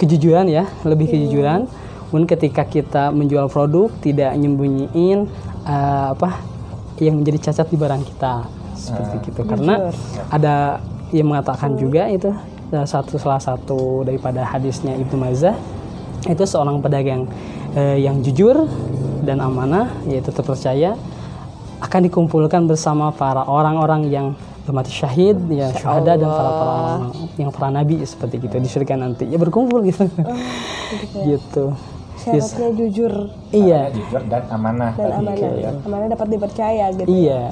kejujuran 0.01 0.49
ya 0.49 0.65
lebih 0.89 1.13
kejujuran 1.13 1.69
Kemudian 2.11 2.27
ketika 2.27 2.67
kita 2.67 3.15
menjual 3.15 3.47
produk 3.47 3.87
tidak 4.03 4.35
nyembunyiin 4.35 5.31
eh, 5.63 6.07
apa 6.11 6.43
yang 6.99 7.23
menjadi 7.23 7.51
cacat 7.51 7.71
di 7.71 7.79
barang 7.79 8.03
kita. 8.03 8.35
Seperti 8.75 9.31
gitu. 9.31 9.47
Karena 9.47 9.95
ada 10.27 10.83
yang 11.15 11.31
mengatakan 11.31 11.79
juga 11.79 12.11
itu 12.11 12.35
salah 12.71 12.91
satu 12.91 13.15
salah 13.15 13.43
satu 13.43 14.03
daripada 14.03 14.43
hadisnya 14.43 14.95
Ibnu 14.99 15.23
Mazah 15.23 15.55
itu 16.27 16.43
seorang 16.43 16.83
pedagang 16.83 17.31
eh, 17.79 18.03
yang 18.03 18.27
jujur 18.27 18.67
dan 19.23 19.39
amanah 19.39 19.91
yaitu 20.11 20.35
terpercaya 20.35 20.99
akan 21.79 22.11
dikumpulkan 22.11 22.67
bersama 22.67 23.15
para 23.15 23.47
orang-orang 23.47 24.11
yang 24.11 24.27
bermati 24.67 24.93
syahid 24.93 25.39
ya 25.51 25.71
syuhada 25.79 26.19
dan 26.19 26.29
para 26.29 26.51
para 26.51 26.73
orang 26.77 27.03
yang 27.39 27.51
para 27.55 27.69
nabi 27.71 28.03
seperti 28.03 28.43
gitu 28.43 28.59
di 28.59 28.67
surga 28.67 28.99
nanti. 28.99 29.31
Ya 29.31 29.39
berkumpul 29.39 29.87
gitu. 29.87 30.11
Gitu 31.31 31.71
Yes. 32.21 32.53
Syaratnya 32.53 32.71
jujur 32.77 33.13
iya 33.49 33.89
jujur 33.89 34.21
dan 34.29 34.45
amanah 34.53 34.93
dan 34.93 35.09
tadi, 35.09 35.41
amanah. 35.41 35.53
ya. 35.57 35.71
Amanah 35.89 36.07
dapat 36.13 36.27
dipercaya 36.29 36.85
gitu. 36.93 37.09
iya 37.09 37.43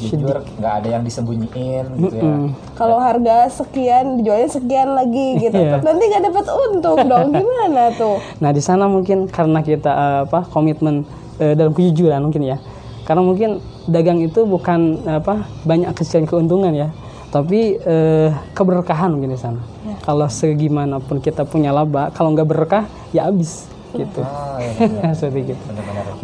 jujur 0.00 0.36
nggak 0.56 0.74
ada 0.80 0.88
yang 0.96 1.02
disembunyiin 1.04 1.84
gitu 2.00 2.16
ya 2.16 2.32
Kalau 2.72 2.96
harga 2.96 3.52
sekian 3.52 4.16
dijualnya 4.20 4.48
sekian 4.48 4.96
lagi 4.96 5.36
gitu. 5.36 5.60
Iya. 5.60 5.84
Nanti 5.84 6.02
nggak 6.08 6.24
dapat 6.32 6.46
untung 6.48 6.98
dong. 7.04 7.28
Gimana 7.36 7.92
tuh? 7.92 8.16
Nah 8.40 8.50
di 8.56 8.62
sana 8.64 8.88
mungkin 8.88 9.28
karena 9.28 9.60
kita 9.60 9.92
eh, 9.92 10.18
apa 10.24 10.48
komitmen 10.48 11.04
eh, 11.36 11.52
dalam 11.52 11.76
kejujuran 11.76 12.24
mungkin 12.24 12.48
ya. 12.48 12.56
Karena 13.04 13.20
mungkin 13.20 13.60
dagang 13.84 14.24
itu 14.24 14.48
bukan 14.48 15.04
apa 15.04 15.44
banyak 15.68 15.92
kecil 15.92 16.24
keuntungan 16.24 16.72
ya, 16.72 16.88
tapi 17.28 17.76
eh, 17.76 18.32
keberkahan 18.56 19.12
mungkin 19.12 19.36
di 19.36 19.40
sana. 19.40 19.60
Kalau 20.00 20.24
segimanapun 20.30 21.20
kita 21.20 21.44
punya 21.44 21.74
laba, 21.74 22.08
kalau 22.16 22.32
nggak 22.32 22.48
berkah 22.48 22.84
ya 23.12 23.28
habis 23.28 23.69
gitu. 23.94 24.20
oh 24.22 24.56
iya 24.58 24.72
benar. 24.76 25.12
Seperti 25.18 25.54
gitu. 25.54 25.66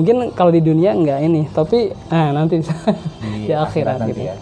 Mungkin 0.00 0.16
kalau 0.34 0.50
di 0.54 0.62
dunia 0.62 0.94
nggak 0.94 1.20
ini, 1.26 1.42
tapi 1.50 1.90
ah, 2.12 2.30
nanti 2.30 2.62
di, 3.46 3.52
akhirat, 3.52 4.06
gitu. 4.10 4.20
ya 4.22 4.36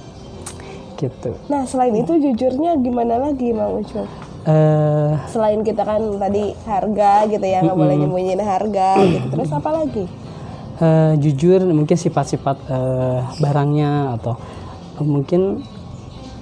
Gitu. 0.95 1.31
Nah 1.51 1.67
selain 1.67 1.93
itu 1.95 2.13
jujurnya 2.17 2.79
gimana 2.81 3.19
lagi 3.19 3.51
Bang 3.51 3.83
Ucup? 3.83 4.07
Eh, 4.45 5.11
Selain 5.33 5.61
kita 5.65 5.83
kan 5.89 6.01
tadi 6.21 6.53
harga 6.69 7.25
gitu 7.29 7.47
ya 7.49 7.65
nggak 7.65 7.77
boleh 7.77 7.97
nyembunyiin 7.97 8.41
harga 8.45 8.89
gitu. 9.13 9.27
Terus 9.33 9.51
apa 9.53 9.71
lagi? 9.73 10.05
eh, 10.81 11.13
jujur 11.19 11.61
mungkin 11.71 11.95
sifat-sifat 11.95 12.57
eh, 12.67 13.21
barangnya 13.39 14.19
atau 14.19 14.35
mungkin 15.03 15.63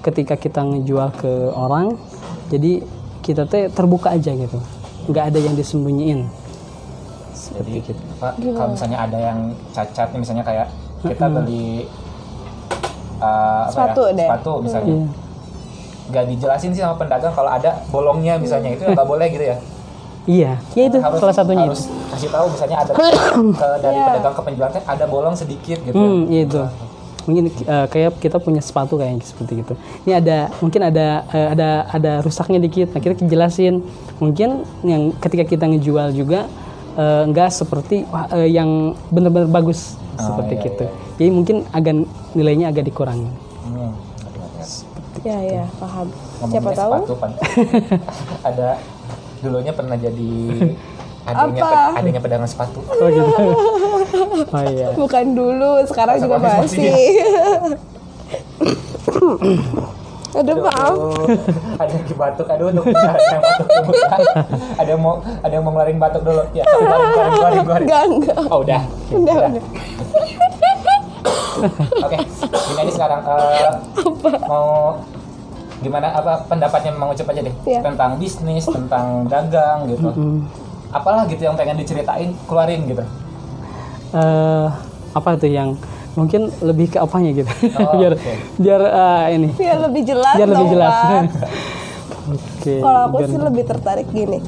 ketika 0.05 0.37
kita 0.37 0.61
ngejual 0.61 1.09
ke 1.15 1.31
orang 1.53 1.97
jadi 2.49 2.83
kita 3.23 3.47
teh 3.47 3.71
terbuka 3.71 4.13
aja 4.13 4.35
gitu 4.35 4.59
nggak 5.09 5.33
ada 5.33 5.39
yang 5.39 5.55
disembunyiin 5.57 6.27
jadi 7.51 7.73
apa, 8.13 8.27
kalau 8.37 8.69
misalnya 8.71 8.97
ada 8.99 9.17
yang 9.17 9.39
cacat 9.71 10.07
nih 10.09 10.19
misalnya 10.19 10.43
kayak 10.43 10.67
kita 11.03 11.25
beli 11.27 11.83
uh, 13.19 13.67
apa 13.67 13.71
Sepatu 13.71 14.01
ya, 14.03 14.13
deh. 14.13 14.27
sepatu 14.27 14.53
misalnya. 14.61 14.95
Iya. 14.95 15.07
nggak 16.03 16.25
dijelasin 16.29 16.71
sih 16.71 16.83
sama 16.83 16.99
pedagang 16.99 17.31
kalau 17.31 17.47
ada 17.47 17.79
bolongnya 17.87 18.35
misalnya 18.35 18.75
itu 18.75 18.83
nggak 18.85 19.07
boleh 19.07 19.27
gitu 19.29 19.45
ya? 19.45 19.57
Iya 20.23 20.51
ya 20.71 20.83
itu 20.87 20.97
harus, 20.99 21.19
salah 21.19 21.35
satunya 21.35 21.63
harus 21.63 21.83
itu. 21.83 21.95
kasih 22.11 22.29
tahu 22.29 22.45
misalnya 22.47 22.77
ada 22.79 22.91
ke, 23.59 23.67
dari 23.79 23.95
Iya. 23.95 24.05
pedagang 24.09 24.35
ke 24.35 24.41
penjual 24.41 24.69
teh 24.69 24.83
ada 24.83 25.05
bolong 25.05 25.35
sedikit 25.35 25.79
gitu 25.79 25.95
hmm 25.95 26.21
iya 26.27 26.41
itu. 26.43 26.61
Mungkin 27.23 27.43
eh, 27.47 27.85
kayak 27.87 28.19
kita 28.19 28.35
punya 28.35 28.59
sepatu 28.59 28.99
kayak 28.99 29.23
seperti 29.23 29.63
gitu. 29.63 29.79
Ini 30.03 30.19
ada 30.19 30.51
mungkin 30.59 30.81
ada 30.83 31.23
eh, 31.31 31.47
ada 31.55 31.69
ada 31.87 32.11
rusaknya 32.19 32.59
dikit 32.59 32.91
nah 32.91 32.99
kita 32.99 33.23
jelasin. 33.23 33.79
Mungkin 34.19 34.49
yang 34.83 35.15
ketika 35.19 35.47
kita 35.47 35.65
ngejual 35.67 36.11
juga 36.11 36.51
eh, 36.93 37.23
nggak 37.27 37.49
seperti 37.49 38.05
wah, 38.07 38.25
eh, 38.31 38.49
yang 38.49 38.93
benar-benar 39.09 39.49
bagus. 39.49 39.97
Oh, 40.13 40.29
seperti 40.29 40.53
iya, 40.53 40.63
gitu. 40.69 40.85
jadi 41.17 41.29
mungkin 41.33 41.55
agak 41.73 42.05
nilainya 42.33 42.69
agak 42.69 42.85
dikurangi. 42.85 43.33
Hmm. 43.65 43.97
Ya 45.23 45.39
ya 45.41 45.65
paham. 45.79 46.11
Ngomongin 46.11 46.53
Siapa 46.53 46.71
tahu? 46.75 46.91
sepatu 47.01 47.13
pan 47.17 47.31
ada 48.49 48.69
dulunya 49.39 49.73
pernah 49.73 49.95
jadi 49.95 50.31
adanya, 51.29 51.61
pe- 51.63 51.93
adanya 51.97 52.21
pedagang 52.21 52.49
sepatu. 52.49 52.79
Oh 53.01 53.09
gitu. 53.09 53.45
Oh 54.51 54.63
iya. 54.69 54.87
Bukan 54.93 55.25
dulu, 55.33 55.71
sekarang 55.87 56.21
juga 56.21 56.37
Sekarang 56.37 56.61
masih. 56.61 56.93
Aduh 60.33 60.55
maaf. 60.65 60.93
Aduh, 60.97 61.37
ada 61.81 61.91
yang 61.93 62.17
batuk, 62.17 62.47
aduh 62.49 62.65
untuk 62.73 62.83
ada 62.89 63.21
yang 63.21 63.43
batuk 63.43 63.67
dulu. 63.69 63.91
ada 64.81 64.89
yang 64.89 65.01
mau 65.01 65.15
ada 65.21 65.53
yang 65.53 65.63
mau 65.63 65.71
ngeluarin 65.77 65.97
batuk 66.01 66.21
dulu. 66.25 66.43
Ya, 66.57 66.63
keluarin, 66.65 67.07
keluarin, 67.13 67.33
keluarin, 67.33 67.61
keluarin. 67.63 67.85
Enggak 67.85 68.01
enggak. 68.09 68.37
Oh, 68.49 68.59
udah. 68.65 68.81
Udah 69.13 69.35
udah. 69.37 69.63
Oke, 72.03 72.17
ini 72.19 72.81
ini 72.81 72.91
sekarang 72.91 73.21
eh, 73.23 73.71
mau 74.49 74.97
gimana 75.79 76.07
apa 76.11 76.47
pendapatnya 76.47 76.91
Mang 76.95 77.11
Ucup 77.11 77.27
aja 77.29 77.41
deh 77.43 77.55
Iya. 77.67 77.79
tentang 77.83 78.17
bisnis, 78.17 78.65
tentang 78.65 79.27
dagang 79.29 79.85
gitu. 79.87 80.09
Hmm. 80.11 80.39
Apalah 80.89 81.29
gitu 81.29 81.45
yang 81.45 81.55
pengen 81.55 81.77
diceritain, 81.77 82.33
keluarin 82.49 82.83
gitu. 82.89 83.03
Eh, 84.13 84.67
apa 85.13 85.29
tuh 85.37 85.49
yang 85.49 85.77
mungkin 86.13 86.53
lebih 86.59 86.87
ke 86.89 86.97
apanya 86.97 87.33
gitu 87.33 87.49
Oh, 87.73 87.93
biar 87.99 88.13
oke. 88.13 88.33
biar 88.57 88.81
eh, 88.81 89.25
ini 89.33 89.49
Biar 89.53 89.79
lebih 89.81 90.03
jelas 90.03 90.35
biar 90.35 90.47
lebih 90.47 90.67
jelas 90.69 90.93
oke 92.29 92.73
Kalau 92.79 92.99
aku 93.03 93.17
biar- 93.17 93.29
sih 93.29 93.41
lebih 93.41 93.63
tertarik 93.65 94.07
gini. 94.09 94.39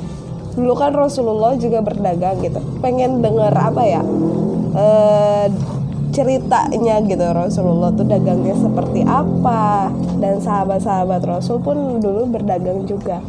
Dulu 0.55 0.72
kan 0.74 0.91
Rasulullah 0.91 1.51
juga 1.55 1.81
berdagang 1.81 2.39
gitu. 2.39 2.63
Pengen 2.79 3.19
denger 3.19 3.51
apa 3.51 3.84
ya? 3.84 4.01
eh 4.72 5.48
ceritanya 6.12 7.00
gitu 7.01 7.25
Rasulullah 7.25 7.91
tuh 7.91 8.03
dagangnya 8.05 8.55
seperti 8.55 9.03
apa 9.03 9.91
dan 10.15 10.39
sahabat-sahabat 10.39 11.22
Rasul 11.22 11.60
pun 11.60 12.00
dulu 12.00 12.24
berdagang 12.29 12.84
juga. 12.84 13.19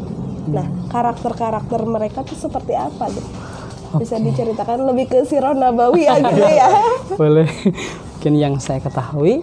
Nah, 0.47 0.63
karakter-karakter 0.87 1.83
mereka 1.83 2.23
tuh 2.23 2.35
seperti 2.37 2.73
apa 2.73 3.11
gitu? 3.11 3.27
Bisa 3.97 4.19
diceritakan 4.19 4.87
lebih 4.87 5.07
ke 5.09 5.19
sirah 5.25 5.51
nabawi 5.51 6.07
ya 6.07 6.15
gitu 6.21 6.43
ya. 6.45 6.69
boleh 7.21 7.51
mungkin 8.27 8.43
yang 8.43 8.59
saya 8.59 8.83
ketahui 8.83 9.39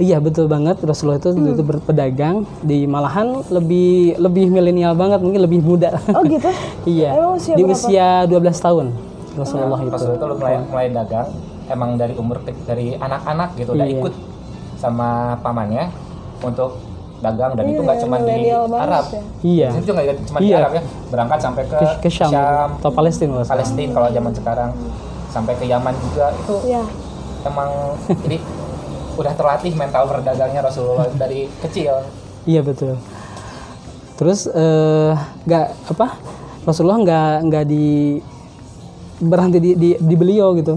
iya 0.00 0.16
betul 0.16 0.48
banget 0.48 0.80
Rasulullah 0.80 1.20
itu 1.20 1.36
dulu 1.36 1.52
itu 1.52 1.60
berpedagang 1.60 2.48
di 2.64 2.88
malahan 2.88 3.44
lebih 3.46 4.16
lebih 4.16 4.48
milenial 4.48 4.96
banget 4.96 5.20
mungkin 5.20 5.44
lebih 5.44 5.60
muda 5.60 6.00
Oh 6.08 6.24
gitu? 6.24 6.48
iya 6.96 7.12
Emang 7.12 7.36
usia 7.36 7.52
di 7.52 7.60
berapa? 7.60 7.76
usia 7.76 8.08
12 8.24 8.40
tahun 8.56 8.86
Rasulullah 9.36 9.80
itu 9.84 9.92
Rasul 9.92 10.16
itu 10.16 10.24
mulai 10.32 10.56
mulai 10.64 10.86
dagang 10.88 11.28
emang 11.68 12.00
dari 12.00 12.16
umur 12.16 12.40
dari 12.64 12.96
anak-anak 12.96 13.52
gitu 13.52 13.76
udah 13.76 13.84
Iya. 13.84 14.00
ikut 14.00 14.14
sama 14.80 15.08
pamannya 15.44 15.92
untuk 16.40 16.80
dagang 17.20 17.52
dan 17.52 17.64
itu 17.66 17.74
Iya, 17.74 17.84
nggak 17.84 17.98
cuma 18.00 18.16
di 18.16 18.32
Arab. 18.48 19.04
ya. 19.06 19.22
iya 19.44 19.68
Itu 19.76 19.92
nggak 19.92 20.06
cuma 20.24 20.38
di 20.40 20.48
Iya. 20.48 20.56
Arab 20.58 20.72
ya, 20.72 20.82
berangkat 21.12 21.38
sampai 21.44 21.62
ke, 21.68 21.76
ke, 21.76 21.88
ke 22.00 22.08
Syam, 22.08 22.32
atau 22.80 22.88
Palestina. 22.90 23.44
Palestina 23.44 23.92
kalau 23.92 24.08
zaman 24.08 24.32
sekarang 24.32 24.70
sampai 25.28 25.52
ke 25.52 25.68
Yaman 25.68 25.92
juga 26.00 26.32
itu 26.32 26.56
Ya. 26.64 26.80
Emang 27.46 27.70
jadi 28.18 28.38
udah 29.16 29.32
terlatih 29.32 29.72
mental 29.72 30.04
berdagangnya 30.04 30.60
Rasulullah 30.60 31.08
dari 31.22 31.46
kecil. 31.60 32.04
Iya 32.44 32.60
betul. 32.60 32.98
Terus 34.16 34.44
eh, 34.46 35.12
nggak 35.44 35.66
apa 35.90 36.06
Rasulullah 36.62 36.98
nggak 36.98 37.32
nggak 37.46 37.64
di 37.64 38.18
berhenti 39.16 39.58
di, 39.58 39.70
di, 39.74 39.90
di 39.96 40.14
beliau 40.14 40.52
gitu. 40.52 40.76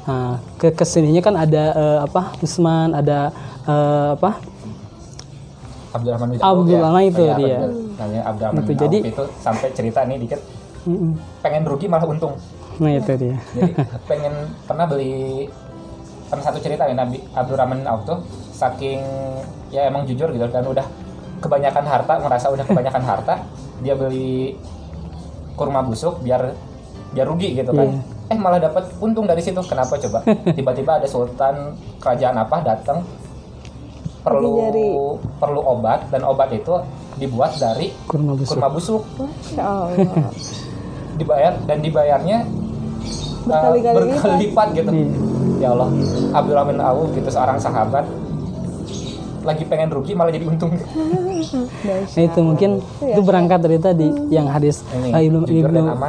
Nah, 0.00 0.38
ke 0.56 0.70
ke 0.70 0.84
sininya 0.84 1.18
kan 1.20 1.34
ada 1.34 1.64
eh, 1.72 1.98
apa 2.02 2.34
Usman, 2.38 2.92
ada 2.92 3.30
eh, 3.64 4.10
apa 4.14 4.38
Abdurrahman 5.90 6.28
bin 6.30 6.38
Abdullah, 6.38 6.90
nah 6.92 7.02
itu 7.02 7.18
Iya, 7.20 7.34
dia. 7.34 7.58
Namanya 7.98 8.22
Abdurrahman 8.24 8.62
Itu, 8.62 8.72
jadi- 8.78 9.02
itu 9.04 9.22
sampai 9.36 9.68
cerita 9.74 10.06
nih 10.06 10.18
dikit 10.18 10.40
Mm-mm. 10.80 11.12
pengen 11.42 11.62
rugi 11.66 11.90
malah 11.90 12.06
untung. 12.06 12.38
Nah 12.78 12.90
itu 12.94 13.12
dia. 13.18 13.36
Jadi 13.52 13.74
pengen 14.06 14.32
pernah 14.64 14.86
beli 14.86 15.50
pernah 16.30 16.44
satu 16.46 16.62
cerita 16.62 16.86
ya 16.86 16.94
Nabi 16.94 17.18
Abdurrahman 17.34 17.82
Auf 17.90 18.06
tuh 18.06 18.18
saking 18.54 19.02
ya 19.74 19.90
emang 19.90 20.06
jujur 20.06 20.30
gitu 20.30 20.46
dan 20.46 20.62
udah 20.62 20.86
kebanyakan 21.42 21.84
harta 21.84 22.14
merasa 22.22 22.46
udah 22.54 22.62
kebanyakan 22.62 23.02
harta 23.02 23.34
dia 23.82 23.98
beli 23.98 24.54
kurma 25.58 25.82
busuk 25.82 26.22
biar 26.22 26.54
biar 27.10 27.26
rugi 27.26 27.58
gitu 27.58 27.74
kan. 27.74 27.98
Eh 28.30 28.38
malah 28.38 28.62
dapat 28.62 28.86
untung 29.02 29.26
dari 29.26 29.42
situ. 29.42 29.58
Kenapa 29.66 29.98
coba? 29.98 30.22
Tiba-tiba 30.56 31.02
ada 31.02 31.08
sultan 31.10 31.74
kerajaan 31.98 32.36
apa 32.38 32.56
datang 32.62 33.02
perlu 34.20 34.52
nyari. 34.60 34.88
perlu 35.40 35.60
obat 35.64 36.06
dan 36.12 36.22
obat 36.28 36.52
itu 36.52 36.76
dibuat 37.16 37.56
dari 37.56 37.88
Kurma 38.04 38.36
busuk. 38.36 38.52
kurma 38.52 38.68
busuk 38.68 39.02
dibayar 41.20 41.52
dan 41.68 41.78
dibayarnya 41.84 42.38
uh, 43.44 43.48
Berkali-kali 43.48 43.96
berkali 43.96 44.36
lipat 44.48 44.68
gitu. 44.76 44.90
Iya. 44.92 45.08
Ya 45.60 45.68
Allah, 45.70 45.88
Abdurrahman 46.32 46.74
bin 46.74 46.80
Auf 46.80 47.12
gitu 47.12 47.28
seorang 47.28 47.60
sahabat 47.60 48.08
lagi 49.40 49.64
pengen 49.64 49.88
rugi 49.88 50.12
malah 50.12 50.28
jadi 50.28 50.44
untung. 50.44 50.68
Nah 50.68 52.22
itu 52.22 52.40
mungkin 52.40 52.70
itu 53.00 53.20
berangkat 53.24 53.60
dari 53.60 53.80
tadi 53.80 54.08
yang 54.28 54.44
hadis 54.44 54.84
Ini, 54.86 55.16
ah, 55.16 55.20
Ibnu- 55.20 55.48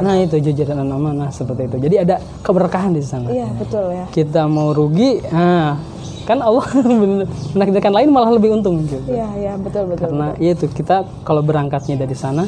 nah 0.04 0.20
itu 0.20 0.36
jujur 0.36 0.68
dan 0.68 0.84
amanah 0.84 1.32
seperti 1.32 1.64
itu. 1.64 1.76
Jadi 1.80 1.96
ada 1.96 2.16
keberkahan 2.44 2.92
di 2.92 3.00
sana. 3.00 3.32
Iya 3.32 3.48
betul 3.56 3.88
ya. 3.88 4.04
Kita 4.12 4.44
mau 4.44 4.76
rugi, 4.76 5.24
nah 5.32 5.80
kan 6.28 6.38
Allah 6.38 6.64
menakdirkan 7.56 7.92
lain 7.92 8.08
malah 8.12 8.36
lebih 8.36 8.52
untung 8.52 8.84
gitu. 8.84 9.00
Iya 9.08 9.28
iya 9.34 9.52
betul 9.56 9.88
betul. 9.88 10.12
karena 10.12 10.36
ya 10.36 10.52
itu 10.52 10.68
kita 10.68 11.08
kalau 11.24 11.40
berangkatnya 11.40 12.04
dari 12.04 12.12
sana 12.12 12.44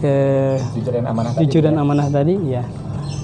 eh, 0.00 0.56
Jujur 0.74 0.92
dan 0.92 1.04
amanah 1.06 1.30
tadi. 1.32 1.42
jujur 1.44 1.60
dan 1.60 1.76
amanah 1.76 2.08
tadi 2.08 2.34
ya 2.44 2.64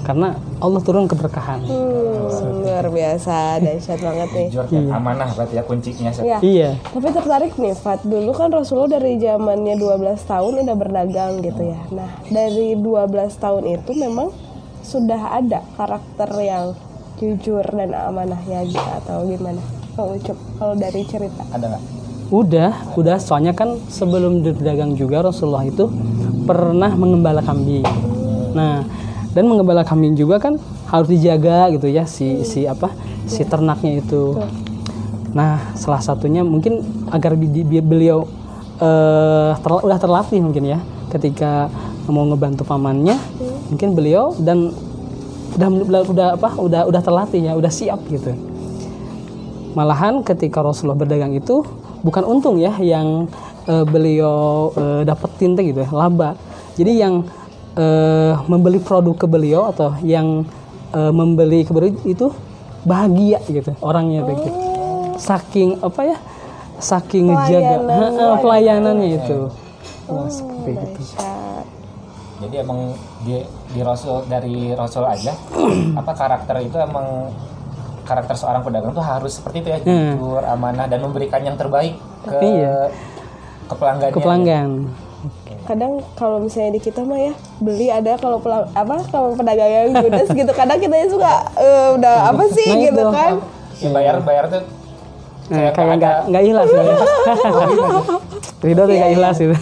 karena 0.01 0.37
Allah 0.61 0.81
turun 0.81 1.05
keberkahan 1.05 1.63
Hmm, 1.65 2.61
luar 2.63 2.87
biasa 2.89 3.59
dahsyat 3.61 3.99
banget 4.01 4.29
nih. 4.33 4.47
Jujur 4.49 4.65
dan 4.67 4.93
amanah 4.93 5.29
berarti 5.35 5.55
ya 5.59 5.63
kuncinya. 5.63 6.11
Iya. 6.15 6.37
iya 6.41 6.69
Tapi 6.91 7.07
tertarik 7.11 7.53
nih 7.59 7.75
Fat, 7.77 8.01
dulu 8.05 8.31
kan 8.33 8.49
Rasulullah 8.49 8.97
dari 8.97 9.19
zamannya 9.19 9.75
12 9.77 10.21
tahun 10.25 10.53
udah 10.65 10.75
berdagang 10.77 11.43
gitu 11.43 11.63
ya. 11.71 11.79
Nah, 11.93 12.09
dari 12.29 12.77
12 12.79 13.35
tahun 13.37 13.63
itu 13.67 13.91
memang 13.93 14.31
sudah 14.81 15.37
ada 15.37 15.61
karakter 15.77 16.29
yang 16.41 16.73
jujur 17.21 17.61
dan 17.61 17.93
amanahnya 17.93 18.65
gitu 18.65 18.89
atau 19.05 19.27
gimana? 19.29 19.61
Kang 19.93 20.15
Ucup, 20.15 20.37
kalau 20.57 20.73
dari 20.73 21.01
cerita. 21.05 21.43
Ada 21.51 21.67
nggak? 21.67 22.01
udah 22.31 22.95
udah 22.95 23.19
soalnya 23.19 23.51
kan 23.51 23.75
sebelum 23.91 24.39
berdagang 24.39 24.95
juga 24.95 25.19
Rasulullah 25.19 25.67
itu 25.67 25.91
pernah 26.47 26.95
mengembala 26.95 27.43
kambing 27.43 27.83
nah 28.55 28.87
dan 29.31 29.47
mengembala 29.47 29.87
kambing 29.87 30.15
juga 30.19 30.39
kan 30.43 30.59
harus 30.91 31.07
dijaga 31.07 31.71
gitu 31.71 31.87
ya 31.87 32.03
si 32.03 32.43
si 32.43 32.67
apa 32.67 32.91
si 33.23 33.47
ternaknya 33.47 34.03
itu. 34.03 34.35
Nah 35.31 35.71
salah 35.79 36.03
satunya 36.03 36.43
mungkin 36.43 36.83
agar 37.11 37.35
beliau 37.37 38.27
eh 38.81 39.51
ter- 39.55 39.83
udah 39.87 39.99
terlatih 40.01 40.43
mungkin 40.43 40.67
ya 40.67 40.79
ketika 41.11 41.71
mau 42.11 42.27
ngebantu 42.27 42.67
pamannya 42.67 43.15
mungkin 43.71 43.95
beliau 43.95 44.35
dan 44.35 44.75
udah 45.55 45.67
udah, 45.67 46.01
udah 46.11 46.27
apa 46.35 46.49
udah 46.59 46.81
udah 46.87 47.01
terlatih 47.03 47.39
ya 47.39 47.53
udah 47.55 47.71
siap 47.71 48.03
gitu. 48.11 48.35
Malahan 49.71 50.19
ketika 50.27 50.59
Rasulullah 50.59 50.99
berdagang 50.99 51.31
itu 51.31 51.63
bukan 52.03 52.27
untung 52.27 52.59
ya 52.59 52.75
yang 52.83 53.31
eh, 53.63 53.85
beliau 53.87 54.75
eh, 54.75 55.01
dapetin 55.07 55.55
gitu 55.55 55.87
ya 55.87 55.89
laba. 55.95 56.35
Jadi 56.75 56.91
yang 56.99 57.23
eh, 57.75 58.33
membeli 58.47 58.79
produk 58.79 59.15
ke 59.15 59.27
beliau 59.27 59.69
atau 59.69 59.95
yang 60.01 60.43
eh, 60.91 61.11
membeli 61.13 61.63
ke 61.63 61.71
beliau 61.71 61.95
itu 62.03 62.31
bahagia 62.81 63.37
gitu 63.45 63.71
orangnya 63.79 64.25
begitu 64.25 64.49
saking 65.21 65.77
apa 65.79 66.01
ya 66.01 66.17
saking 66.81 67.29
ngejaga 67.29 67.77
Pelayanan. 67.77 67.99
Heeh, 68.01 68.33
pelayanannya. 68.41 69.09
itu 69.21 69.39
Wah, 70.09 70.25
seperti 70.27 70.71
itu. 70.81 71.01
Jadi 72.41 72.55
emang 72.57 72.97
di, 73.21 73.37
di 73.69 73.79
Rasul 73.85 74.25
dari 74.25 74.73
Rasul 74.73 75.05
aja 75.05 75.29
apa 76.01 76.11
karakter 76.17 76.57
itu 76.65 76.73
emang 76.81 77.29
karakter 78.01 78.33
seorang 78.33 78.65
pedagang 78.65 78.91
tuh 78.91 79.05
harus 79.05 79.37
seperti 79.37 79.61
itu 79.61 79.69
ya 79.69 79.79
jujur, 79.85 80.41
amanah 80.43 80.89
dan 80.89 81.05
memberikan 81.05 81.39
yang 81.45 81.53
terbaik 81.53 81.95
ke 82.25 82.37
Iya. 82.41 82.89
ke 83.69 83.75
pelanggannya. 83.77 84.11
ke 84.11 84.19
pelanggan 84.19 84.69
Kadang 85.61 86.01
kalau 86.13 86.41
misalnya 86.41 86.73
di 86.73 86.81
kita 86.81 87.05
mah 87.05 87.21
ya 87.21 87.33
beli 87.57 87.87
ada 87.87 88.17
kalau 88.17 88.41
apa 88.73 88.95
kalau 89.07 89.37
pedagang 89.37 89.69
yang 89.69 89.93
judes 89.95 90.29
gitu 90.39 90.51
kadang 90.51 90.77
kita 90.77 91.05
suka 91.07 91.33
eh, 91.55 91.87
udah 91.95 92.33
apa 92.33 92.43
sih 92.49 92.67
Nah, 92.67 92.79
gitu 92.81 93.01
itu. 93.01 93.13
kan. 93.13 93.31
Ya, 93.77 93.89
bayar 93.89 94.15
bayar 94.21 94.45
tuh 94.45 94.61
nah, 95.47 95.69
kayak 95.71 95.95
nggak 95.97 96.17
nggak 96.27 96.43
ikhlas 96.43 96.69
ya. 96.69 96.81
Ridho 98.61 98.83
tuh 98.83 98.93
nggak 98.93 99.11
ikhlas 99.11 99.37
gitu 99.37 99.55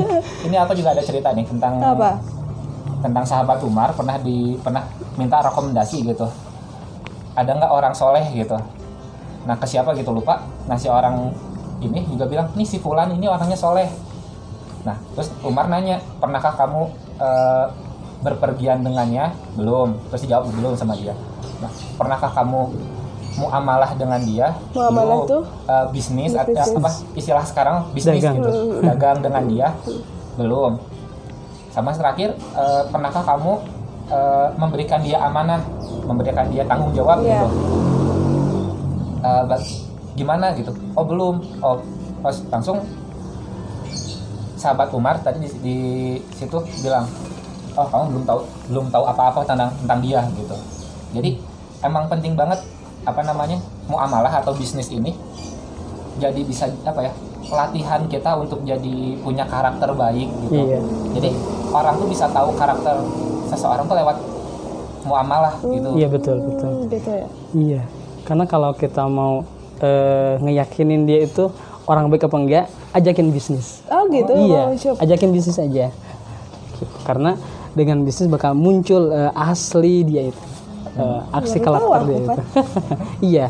Ini 0.46 0.56
aku 0.58 0.72
juga 0.74 0.92
ada 0.92 1.00
cerita 1.00 1.32
nih 1.32 1.44
tentang 1.46 1.80
Apa? 1.80 2.20
tentang 3.00 3.24
sahabat 3.24 3.58
Umar 3.62 3.90
pernah 3.92 4.14
di 4.16 4.54
pernah 4.56 4.84
minta 5.14 5.40
rekomendasi 5.42 6.04
gitu. 6.06 6.26
Ada 7.32 7.50
nggak 7.56 7.72
orang 7.72 7.92
soleh 7.92 8.22
gitu? 8.30 8.54
Nah 9.42 9.56
ke 9.56 9.66
siapa 9.66 9.92
gitu 9.92 10.12
lupa. 10.12 10.44
Nah 10.64 10.76
si 10.76 10.86
orang 10.86 11.32
ini 11.80 12.06
juga 12.06 12.24
bilang 12.24 12.52
nih 12.52 12.64
si 12.64 12.76
Fulan 12.78 13.10
ini 13.10 13.26
orangnya 13.26 13.56
soleh. 13.56 13.88
Nah 14.82 14.96
terus 15.14 15.30
Umar 15.40 15.66
nanya 15.66 16.02
pernahkah 16.18 16.52
kamu 16.52 16.82
eh, 17.16 17.66
berpergian 18.20 18.80
dengannya? 18.80 19.30
Belum. 19.54 19.98
Terus 20.08 20.22
dijawab 20.22 20.50
belum 20.50 20.74
sama 20.74 20.94
dia. 20.94 21.14
Nah 21.58 21.70
pernahkah 21.94 22.30
kamu 22.32 22.60
muamalah 23.32 23.96
dengan 23.96 24.20
dia? 24.20 24.52
Muamalah 24.72 25.18
Belum. 25.20 25.30
tuh? 25.30 25.42
Eh, 25.64 25.86
bisnis, 25.90 26.32
atau 26.32 26.52
apa 26.52 26.90
istilah 27.14 27.40
sekarang 27.42 27.76
bisnis 27.90 28.20
Dagang. 28.20 28.36
gitu 28.38 28.50
dagang 28.82 29.18
dengan 29.18 29.42
dia 29.46 29.68
belum 30.32 30.76
sama 31.68 31.92
terakhir 31.92 32.32
eh, 32.36 32.82
pernahkah 32.88 33.20
kamu 33.22 33.52
eh, 34.08 34.48
memberikan 34.56 35.00
dia 35.00 35.16
amanah 35.20 35.60
memberikan 36.04 36.44
dia 36.48 36.64
tanggung 36.64 36.92
jawab 36.92 37.20
Iya. 37.20 37.40
gitu 37.40 37.48
ba- 39.22 39.64
gimana 40.12 40.52
gitu 40.52 40.72
oh 40.92 41.04
belum 41.06 41.34
oh 41.60 41.80
pas 42.20 42.36
langsung 42.50 42.84
sahabat 44.62 44.94
Umar 44.94 45.18
tadi 45.18 45.42
di, 45.42 45.50
di 45.58 45.76
situ 46.30 46.54
bilang 46.78 47.10
oh 47.74 47.82
kamu 47.82 48.04
belum 48.08 48.24
tahu 48.24 48.40
belum 48.70 48.86
tahu 48.88 49.04
apa-apa 49.04 49.42
tentang 49.42 49.74
tentang 49.76 49.98
dia 49.98 50.22
gitu 50.32 50.54
jadi 51.10 51.30
emang 51.82 52.06
penting 52.06 52.38
banget 52.38 52.62
apa 53.02 53.20
namanya 53.20 53.58
muamalah 53.90 54.30
atau 54.38 54.54
bisnis 54.54 54.86
ini 54.88 55.10
jadi 56.16 56.40
bisa 56.40 56.70
apa 56.86 57.02
ya 57.02 57.12
pelatihan 57.42 58.06
kita 58.06 58.38
untuk 58.38 58.62
jadi 58.62 58.94
punya 59.18 59.42
karakter 59.44 59.90
baik 59.90 60.30
gitu 60.46 60.54
Iya. 60.62 60.78
jadi 61.12 61.28
orang 61.68 61.98
tuh 61.98 62.06
bisa 62.06 62.30
tahu 62.30 62.54
karakter 62.54 62.94
seseorang 63.50 63.84
tuh 63.84 63.98
lewat 63.98 64.16
muamalah 65.02 65.58
gitu 65.58 65.98
Iya 65.98 66.06
betul 66.06 66.38
betul. 66.40 66.70
Hmm, 66.70 66.86
gitu 66.86 67.10
ya. 67.10 67.26
Iya. 67.52 67.82
Karena 68.22 68.44
kalau 68.46 68.70
kita 68.70 69.02
mau 69.10 69.42
eh, 69.82 70.38
ngeyakinin 70.38 71.02
dia 71.04 71.26
itu 71.26 71.50
orang 71.92 72.08
baik 72.08 72.24
apa 72.24 72.36
enggak, 72.36 72.64
ajakin 72.90 73.28
bisnis. 73.28 73.84
Oh 73.86 74.08
gitu. 74.08 74.32
iya, 74.32 74.72
Ucup. 74.72 74.96
ajakin 74.96 75.30
bisnis 75.30 75.56
aja. 75.56 75.92
Gitu. 76.72 76.94
Karena 77.04 77.36
dengan 77.72 78.00
bisnis 78.00 78.26
bakal 78.26 78.52
muncul 78.52 79.08
eh, 79.08 79.30
asli 79.34 80.02
dia 80.02 80.28
itu, 80.28 80.42
Eh, 80.92 81.20
aksi 81.32 81.56
Baru 81.56 81.64
karakter 81.66 81.88
aku, 81.90 82.04
dia 82.04 82.16
itu. 82.18 82.30
iya, 83.32 83.46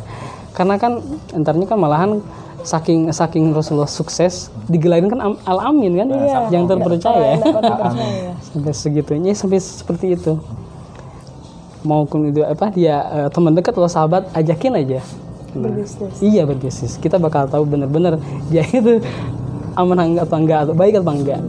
karena 0.53 0.75
kan 0.77 1.03
entarnya 1.31 1.67
kan 1.67 1.75
malahan 1.77 2.11
saking 2.63 3.11
saking 3.11 3.51
Rasulullah 3.51 3.91
sukses 3.91 4.47
digelarin 4.67 5.07
kan 5.09 5.19
am- 5.21 5.43
al 5.43 5.59
amin 5.65 5.99
kan, 5.99 6.07
Iya. 6.09 6.39
yang 6.51 6.71
terpercaya. 6.71 7.35
Dipercaya. 7.37 8.31
sampai 8.47 8.73
segitunya 8.73 9.33
sampai 9.33 9.59
seperti 9.59 10.15
itu 10.15 10.39
maupun 11.83 12.31
itu 12.31 12.45
apa 12.45 12.71
dia 12.71 12.97
eh, 13.11 13.29
teman 13.29 13.51
dekat 13.51 13.75
atau 13.75 13.91
sahabat 13.91 14.31
ajakin 14.33 14.79
aja 14.79 15.01
Berbisnis. 15.55 16.17
iya 16.19 16.43
berbisnis 16.43 16.97
kita 16.97 17.17
bakal 17.17 17.45
tahu 17.45 17.65
bener-bener 17.65 18.17
dia 18.49 18.65
itu 18.73 19.01
aman 19.73 19.99
enggak 20.03 20.25
apa 20.25 20.37
enggak 20.37 20.59
atau 20.63 20.75
baik 20.75 20.95
apa 20.97 21.11
enggak 21.11 21.41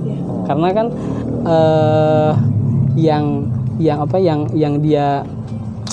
karena 0.44 0.68
kan 0.70 0.88
eh 1.44 2.32
yang 2.96 3.26
yang 3.76 3.98
apa 4.00 4.18
yang 4.18 4.40
yang 4.52 4.78
dia 4.78 5.24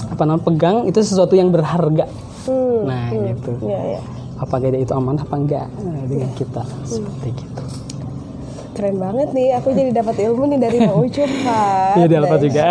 apa 0.07 0.23
namanya 0.23 0.45
pegang 0.45 0.77
itu 0.85 1.01
sesuatu 1.01 1.33
yang 1.33 1.49
berharga 1.49 2.07
Hmm. 2.41 2.89
nah 2.89 3.13
gitu 3.13 3.53
Iya, 3.61 3.81
iya. 3.87 4.01
apakah 4.37 4.65
dia 4.65 4.81
itu 4.81 4.91
aman 4.91 5.13
apa 5.15 5.35
enggak 5.35 5.69
Nah, 5.77 6.03
dengan 6.03 6.33
kita 6.33 6.65
seperti 6.83 7.37
gitu 7.37 7.63
Keren 8.71 8.97
banget 8.97 9.29
nih, 9.31 9.53
aku 9.53 9.71
jadi 9.71 9.93
dapat 9.93 10.17
ilmu 10.21 10.47
nih 10.47 10.59
dari 10.59 10.79
Bang 10.81 10.95
Ucup, 10.97 11.27
Pak. 11.27 11.93
Iya, 11.93 12.07
dari 12.07 12.17
Alfat 12.17 12.41
juga. 12.41 12.65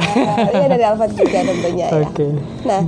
Iya, 0.50 0.68
dari 0.72 0.86
Alfat 0.88 1.12
juga 1.12 1.38
tentunya 1.44 1.86
ya. 1.86 1.90
oke 2.02 2.28
Nah, 2.66 2.82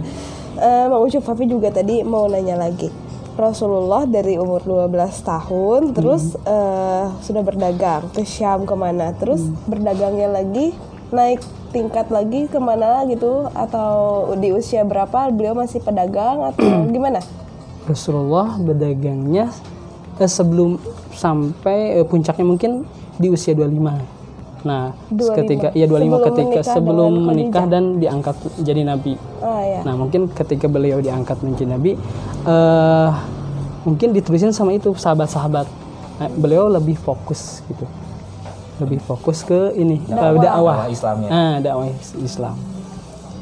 eh, 0.57 0.85
Bang 0.87 1.01
Ucup, 1.03 1.23
Papi 1.23 1.47
juga 1.47 1.71
tadi 1.71 2.03
mau 2.03 2.27
nanya 2.27 2.59
lagi. 2.59 2.91
Rasulullah 3.39 4.03
dari 4.03 4.35
umur 4.35 4.59
12 4.61 4.91
tahun, 5.23 5.81
terus 5.95 6.35
eh, 6.43 7.05
sudah 7.23 7.41
berdagang 7.41 8.11
ke 8.11 8.27
Syam 8.27 8.67
ke 8.67 8.75
mana, 8.75 9.15
terus 9.15 9.47
berdagangnya 9.65 10.27
lagi 10.29 10.75
naik 11.11 11.39
tingkat 11.71 12.11
lagi 12.11 12.51
ke 12.51 12.59
mana 12.59 13.07
gitu, 13.07 13.47
atau 13.55 14.27
di 14.35 14.51
usia 14.51 14.83
berapa 14.83 15.31
beliau 15.31 15.55
masih 15.55 15.79
pedagang 15.79 16.43
atau 16.43 16.67
gimana? 16.95 17.23
Rasulullah 17.87 18.59
berdagangnya 18.59 19.49
eh, 20.19 20.29
sebelum 20.29 20.77
sampai 21.15 22.03
eh, 22.03 22.05
puncaknya 22.05 22.45
mungkin 22.45 22.83
di 23.15 23.31
usia 23.31 23.55
25. 23.55 24.20
Nah, 24.61 24.93
25. 25.09 25.37
ketika 25.41 25.67
ya 25.73 25.85
25 25.89 25.89
Sebelum 25.89 26.21
ketika 26.21 26.59
menikah 26.61 26.65
sebelum 26.77 27.11
menikah 27.25 27.65
dan 27.65 27.83
diangkat 27.97 28.35
jadi 28.61 28.81
nabi. 28.85 29.13
Ah 29.41 29.61
ya. 29.65 29.81
Nah, 29.81 29.93
mungkin 29.97 30.29
ketika 30.29 30.69
beliau 30.69 31.01
diangkat 31.01 31.41
menjadi 31.41 31.73
nabi 31.77 31.97
eh 32.45 33.09
mungkin 33.81 34.13
ditulisin 34.13 34.53
sama 34.53 34.77
itu 34.77 34.93
sahabat-sahabat. 34.93 35.65
Nah, 36.21 36.29
beliau 36.37 36.69
lebih 36.69 36.93
fokus 36.93 37.65
gitu. 37.65 37.89
Lebih 38.77 39.01
fokus 39.01 39.41
ke 39.41 39.73
ini 39.73 39.97
eh, 40.05 40.13
dakwah. 40.13 40.37
dakwah 40.37 40.77
Islamnya 40.89 41.29
Nah, 41.29 41.53
dakwah 41.61 41.89
Islam. 42.21 42.55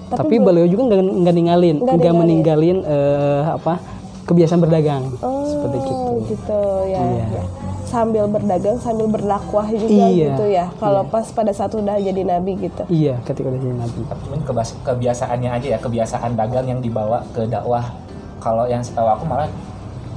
Tapi, 0.10 0.41
beliau 0.41 0.65
juga 0.65 0.89
nggak 0.89 1.01
nggak 1.21 1.36
ninggalin, 1.38 1.75
Nggak 1.86 2.13
meninggalin 2.17 2.77
eh, 2.82 3.43
apa 3.45 3.77
kebiasaan 4.25 4.62
berdagang 4.62 5.03
seperti 5.45 5.77
gitu. 5.86 5.93
Oh, 5.93 6.17
gitu 6.25 6.60
ya, 6.86 7.01
Iya. 7.01 7.25
ya. 7.29 7.43
Sambil 7.89 8.25
berdagang 8.25 8.78
sambil 8.78 9.06
berdakwah 9.06 9.65
juga 9.67 10.06
Iya. 10.06 10.25
gitu 10.32 10.45
ya. 10.47 10.65
Kalau 10.75 11.02
pas 11.04 11.25
pada 11.28 11.49
saat 11.49 11.73
udah 11.73 11.97
jadi 11.97 12.21
nabi 12.23 12.54
gitu. 12.56 12.86
Iya, 12.88 13.17
ketika 13.23 13.49
udah 13.49 13.60
jadi 13.60 13.75
nabi. 13.75 13.99
tapi 14.06 14.21
cuman 14.23 14.41
kebiasaannya 14.80 15.49
aja 15.52 15.67
ya 15.67 15.80
kebiasaan 15.80 16.32
dagang 16.36 16.65
yang 16.67 16.80
dibawa 16.80 17.25
ke 17.32 17.43
dakwah 17.43 17.89
kalau 18.38 18.63
yang 18.63 18.80
setahu 18.80 19.10
aku 19.10 19.25
malah 19.25 19.49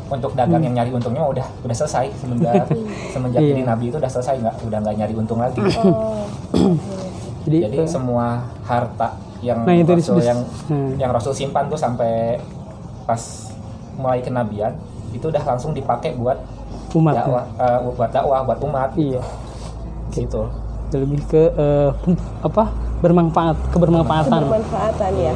untuk 0.06 0.30
dagang 0.32 0.60
yang 0.60 0.74
nyari 0.74 0.92
untungnya 0.92 1.24
udah 1.24 1.46
udah 1.58 1.72
selesai 1.74 2.12
semenjak 2.14 2.68
semenjak 3.12 3.40
Iya. 3.40 3.50
jadi 3.50 3.62
nabi 3.64 3.84
itu 3.88 3.96
udah 3.96 4.10
selesai 4.10 4.36
nggak 4.36 4.54
udah 4.62 4.78
nggak 4.78 4.94
nyari 4.94 5.14
untung 5.16 5.40
lagi 5.40 5.58
Oh. 5.80 6.28
Jadi, 7.42 7.58
jadi 7.60 7.76
eh, 7.76 7.88
semua 7.88 8.38
harta 8.62 9.18
yang 9.40 9.66
Nah, 9.66 9.74
itu 9.74 9.90
rasul 9.90 10.22
yang 10.22 10.38
Hmm. 10.68 10.94
yang 10.94 11.10
rasul 11.10 11.32
simpan 11.32 11.66
tuh 11.66 11.74
sampai 11.74 12.38
pas 13.02 13.18
mulai 13.92 14.22
kenabian 14.22 14.78
itu 15.10 15.26
udah 15.26 15.42
langsung 15.42 15.74
dipakai 15.74 16.14
buat 16.14 16.38
umat. 16.94 17.12
ya. 17.12 17.18
dakwah 17.22 17.44
eh, 17.56 17.78
buat 17.90 18.10
dakwah 18.10 18.38
buat 18.42 18.60
umat 18.62 18.90
Iya. 18.94 19.22
gitu 20.10 20.42
Lebih 20.92 21.24
ke 21.24 21.42
eh, 21.50 21.90
apa? 22.42 22.68
bermanfaat, 23.00 23.56
kebermanfaatan. 23.72 24.30
Kebermanfaatan 24.30 25.12
ya. 25.16 25.34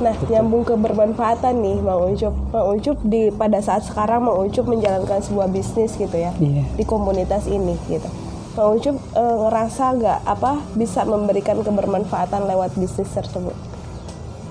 Nah, 0.00 0.14
nyambung 0.24 0.62
ke 0.62 0.72
bermanfaatan 0.72 1.60
nih, 1.60 1.78
Mang 1.78 2.08
Ucup. 2.08 2.32
Mang 2.48 2.66
Ucup 2.72 2.96
di 3.02 3.28
pada 3.28 3.58
saat 3.58 3.82
sekarang 3.82 4.24
Mang 4.24 4.40
Ucup 4.40 4.64
menjalankan 4.64 5.20
sebuah 5.20 5.46
bisnis 5.46 5.94
gitu 5.94 6.14
ya 6.14 6.32
Iya. 6.34 6.64
di 6.72 6.82
komunitas 6.82 7.44
ini 7.44 7.76
gitu. 7.86 8.06
Mang 8.52 8.72
Ucup 8.72 8.96
eh, 9.12 9.36
ngerasa 9.38 9.84
nggak 9.94 10.18
apa 10.24 10.52
bisa 10.72 11.02
memberikan 11.04 11.58
kebermanfaatan 11.58 12.46
lewat 12.46 12.72
bisnis 12.74 13.10
tersebut? 13.10 13.54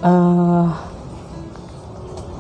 Eh, 0.02 0.68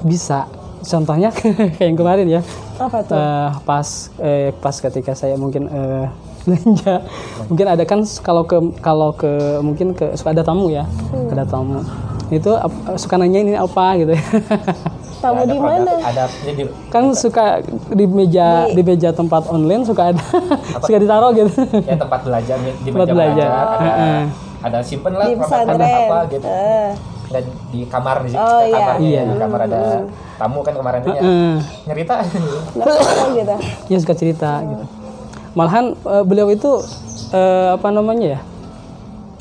bisa. 0.04 0.46
Contohnya 0.82 1.30
kayak 1.38 1.78
yang 1.80 1.96
kemarin 1.96 2.28
ya. 2.28 2.42
Apa 2.76 3.00
tuh? 3.02 3.14
Eh, 3.14 3.50
pas 3.62 3.88
eh, 4.18 4.50
pas 4.56 4.74
ketika 4.74 5.14
saya 5.14 5.36
mungkin 5.36 5.66
eh, 5.66 6.06
belanja. 6.44 7.06
Mungkin 7.48 7.68
ada 7.68 7.84
kan 7.84 8.02
kalau 8.20 8.44
ke 8.44 8.58
kalau 8.80 9.14
ke 9.14 9.30
mungkin 9.60 9.94
ke 9.94 10.14
suka 10.16 10.32
ada 10.32 10.42
tamu 10.42 10.68
ya. 10.68 10.90
Ada 11.30 11.46
tamu. 11.46 11.86
Itu 12.28 12.58
suka 12.96 13.16
nanya 13.16 13.40
ini 13.40 13.54
apa 13.54 13.86
gitu. 13.96 14.14
Ya 14.14 14.24
Tamu 15.22 15.46
di 15.46 15.54
mana? 15.54 16.02
ada 16.02 16.26
jadi 16.42 16.66
kan 16.90 17.14
suka 17.14 17.62
di 17.94 18.10
meja 18.10 18.66
di 18.68 18.82
meja 18.82 19.14
tempat 19.14 19.46
online 19.48 19.86
suka 19.86 20.10
ada. 20.10 20.24
Suka 20.82 20.98
ditaruh 20.98 21.30
gitu. 21.38 21.52
Ya 21.86 21.94
tempat 21.94 22.26
belajar 22.26 22.58
di 22.58 22.74
di 22.74 22.90
Tempat 22.90 23.06
meja 23.06 23.14
belajar. 23.14 23.38
belajar. 23.38 23.52
Ada 23.70 23.86
Heeh. 23.86 24.22
ada 24.62 24.80
simpen 24.82 25.14
lah 25.14 25.26
Di 25.30 25.38
pesantren. 25.38 25.78
apa 25.78 26.20
gitu. 26.26 26.42
Eh, 26.44 26.90
dan 27.32 27.44
di 27.70 27.84
kamar 27.86 28.22
di 28.22 28.32
Oh, 28.32 28.62
iya. 28.62 28.76
kamar 28.92 28.96
Iya. 29.00 29.22
di 29.24 29.36
kamar 29.38 29.60
ada 29.64 29.80
tamu 30.36 30.60
kan 30.62 30.74
kemarin 30.74 31.00
ya. 31.02 31.14
Eh, 31.18 31.56
nyerita? 31.86 32.16
Nah, 32.76 32.86
gitu. 33.32 33.56
ya 33.88 33.98
suka 33.98 34.14
cerita 34.14 34.60
gitu. 34.62 34.86
Malahan 35.52 35.96
eh, 35.96 36.24
beliau 36.24 36.48
itu 36.48 36.72
eh, 37.32 37.70
apa 37.72 37.88
namanya 37.90 38.28
ya? 38.30 38.40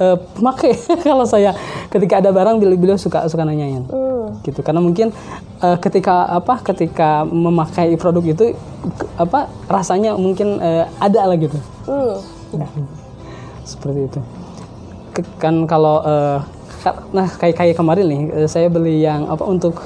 Eh, 0.01 0.17
pemakai. 0.33 0.73
Kalau 1.05 1.25
saya 1.25 1.53
ketika 1.89 2.19
ada 2.19 2.31
barang 2.31 2.57
beliau, 2.57 2.79
beliau 2.79 2.97
suka 2.97 3.27
suka 3.27 3.43
nanyain. 3.43 3.85
Hmm. 3.85 4.39
gitu. 4.41 4.63
Karena 4.63 4.79
mungkin 4.79 5.11
eh, 5.59 5.77
ketika 5.79 6.25
apa 6.27 6.63
ketika 6.65 7.23
memakai 7.23 7.95
produk 7.95 8.25
itu 8.25 8.55
ke- 8.91 9.11
apa 9.17 9.51
rasanya 9.67 10.15
mungkin 10.15 10.57
eh, 10.59 10.87
ada 10.97 11.27
lah 11.27 11.37
gitu. 11.37 11.59
Hmm. 11.85 12.17
seperti 13.63 14.01
itu. 14.07 14.21
Kan 15.37 15.67
kalau 15.67 16.01
eh, 16.01 16.39
ka- 16.41 16.60
nah 17.11 17.29
kayak 17.29 17.55
kayak 17.55 17.75
kemarin 17.75 18.07
nih 18.09 18.23
eh, 18.35 18.49
saya 18.49 18.67
beli 18.67 19.05
yang 19.05 19.29
apa 19.29 19.45
untuk 19.45 19.81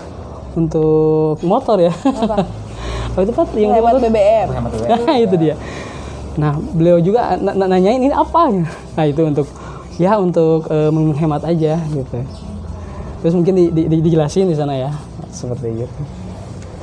untuk 0.54 1.42
motor 1.42 1.82
ya 1.82 1.90
Apa? 1.90 2.46
oh 3.14 3.20
itu 3.20 3.32
Pak, 3.32 3.46
yang 3.54 3.74
Hemat 3.74 3.98
BBM. 3.98 4.48
ya 4.50 4.96
Nah, 5.06 5.16
itu 5.18 5.34
dia. 5.34 5.54
Nah, 6.34 6.58
beliau 6.58 6.98
juga 6.98 7.38
na- 7.38 7.54
na- 7.54 7.70
nanyain 7.70 7.98
ini 7.98 8.10
apa? 8.10 8.50
Nah, 8.98 9.04
itu 9.06 9.22
untuk 9.22 9.46
ya 9.94 10.18
untuk 10.18 10.66
eh, 10.66 10.90
menghemat 10.90 11.42
aja 11.42 11.78
gitu. 11.78 12.18
Terus 13.22 13.34
mungkin 13.34 13.54
di, 13.54 13.64
di- 13.70 13.86
di- 13.86 14.02
dijelasin 14.02 14.46
di 14.46 14.54
sana 14.54 14.74
ya, 14.74 14.90
seperti 15.30 15.86
gitu. 15.86 16.00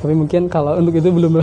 Tapi 0.02 0.12
mungkin 0.12 0.48
kalau 0.48 0.74
untuk 0.76 0.96
itu 0.96 1.08
belum. 1.08 1.38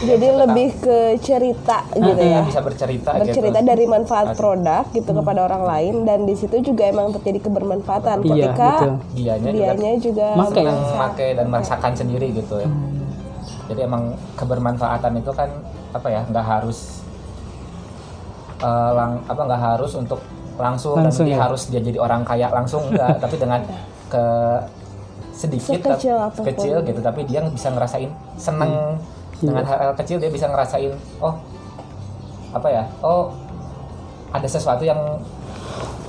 Jadi 0.10 0.26
lebih 0.32 0.68
ke 0.80 0.98
cerita 1.20 1.84
gitu 1.92 2.16
ya. 2.16 2.40
bisa 2.40 2.60
bercerita, 2.60 3.10
Bercerita 3.14 3.60
gitu 3.60 3.68
dari 3.68 3.84
manfaat 3.84 4.32
produk 4.32 4.88
gitu 4.90 5.10
kepada 5.12 5.44
orang 5.44 5.62
lain 5.62 5.94
dan 6.02 6.24
di 6.24 6.32
situ 6.32 6.56
juga 6.62 6.88
emang 6.88 7.12
terjadi 7.12 7.44
kebermanfaatan. 7.44 8.16
Iya, 8.22 8.32
ketika 8.48 8.70
betul. 8.72 8.94
dianya 9.12 9.50
juga 9.50 9.52
dianya 9.52 9.90
juga 10.00 10.26
memakai 10.34 11.28
dan 11.36 11.46
merasakan 11.46 11.92
sendiri 11.92 12.26
gitu 12.32 12.54
ya. 12.58 12.70
Jadi 13.68 13.80
emang 13.82 14.02
kebermanfaatan 14.34 15.12
itu 15.16 15.30
kan 15.30 15.52
apa 15.90 16.08
ya 16.08 16.20
nggak 16.24 16.46
harus 16.48 17.04
eh, 18.58 18.90
lang 18.90 19.20
apa 19.22 19.40
nggak 19.42 19.62
harus 19.68 19.92
untuk 19.94 20.20
langsung, 20.56 20.96
Langsung, 20.96 21.24
dan 21.24 21.32
ya. 21.32 21.38
harus 21.40 21.62
dia 21.68 21.80
jadi 21.80 21.96
orang 21.96 22.20
kaya 22.20 22.48
langsung 22.48 22.84
enggak 22.88 23.16
tapi 23.16 23.36
dengan 23.36 23.60
ke 24.08 24.24
sedikit 25.32 25.76
Sekecil 25.76 26.16
tapi- 26.16 26.24
apa 26.26 26.36
pun. 26.36 26.44
kecil 26.46 26.76
gitu. 26.84 27.00
Tapi 27.00 27.20
dia 27.24 27.40
bisa 27.44 27.68
ngerasain 27.68 28.08
seneng 28.36 28.72
Hmm. 28.96 29.19
Dengan 29.42 29.64
hal, 29.64 29.78
hal 29.80 29.92
kecil 29.94 30.16
dia 30.16 30.28
bisa 30.28 30.46
ngerasain 30.46 30.92
oh 31.18 31.34
apa 32.50 32.68
ya 32.68 32.84
oh 33.00 33.32
ada 34.30 34.44
sesuatu 34.44 34.82
yang 34.82 34.98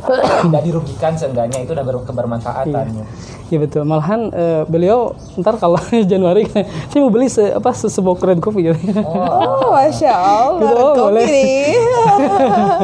tidak 0.43 0.61
dirugikan 0.61 1.13
seenggaknya 1.13 1.61
itu 1.61 1.71
udah 1.71 1.83
ber- 1.83 2.03
kebermanfaatan 2.03 3.05
Iya 3.51 3.59
betul. 3.59 3.83
Malahan 3.83 4.31
eh, 4.31 4.63
beliau 4.63 5.11
ntar 5.35 5.59
kalau 5.59 5.75
Januari 6.07 6.47
saya 6.47 6.63
mau 6.97 7.11
beli 7.11 7.27
se, 7.27 7.51
apa 7.51 7.75
se, 7.75 7.91
sebuah 7.91 8.15
red 8.23 8.39
coffee 8.39 8.63
gitu. 8.63 8.79
Oh, 9.03 9.75
masya 9.75 10.07
Allah, 10.07 10.55
Gitu, 10.63 10.71
oh, 10.73 10.91
kopi 10.95 11.01
boleh. 11.03 11.25
nih. 11.27 11.63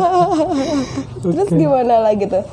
Terus 1.23 1.49
gimana 1.49 1.95
lagi 2.01 2.27
tuh? 2.27 2.43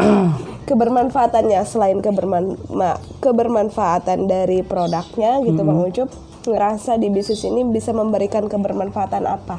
Kebermanfaatannya 0.66 1.60
selain 1.62 2.00
keberman 2.00 2.56
ma- 2.68 2.96
kebermanfaatan 3.20 4.24
dari 4.24 4.64
produknya 4.64 5.44
gitu 5.44 5.60
Bang 5.60 5.78
Hmm. 5.78 5.86
Ucup 5.86 6.08
ngerasa 6.46 6.94
di 6.94 7.08
bisnis 7.08 7.42
ini 7.42 7.62
bisa 7.62 7.90
memberikan 7.90 8.46
kebermanfaatan 8.46 9.22
apa 9.22 9.58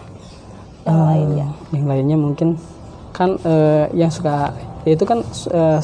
yang 0.83 0.95
Ah. 0.95 1.05
lainnya? 1.11 1.47
Yang 1.69 1.85
lainnya 1.85 2.17
mungkin 2.17 2.49
kan 3.11 3.35
eh, 3.39 3.85
yang 3.93 4.07
suka 4.07 4.53
ya 4.83 4.91
itu 4.93 5.03
kan 5.03 5.19
s- 5.25 5.49
eh, 5.49 5.79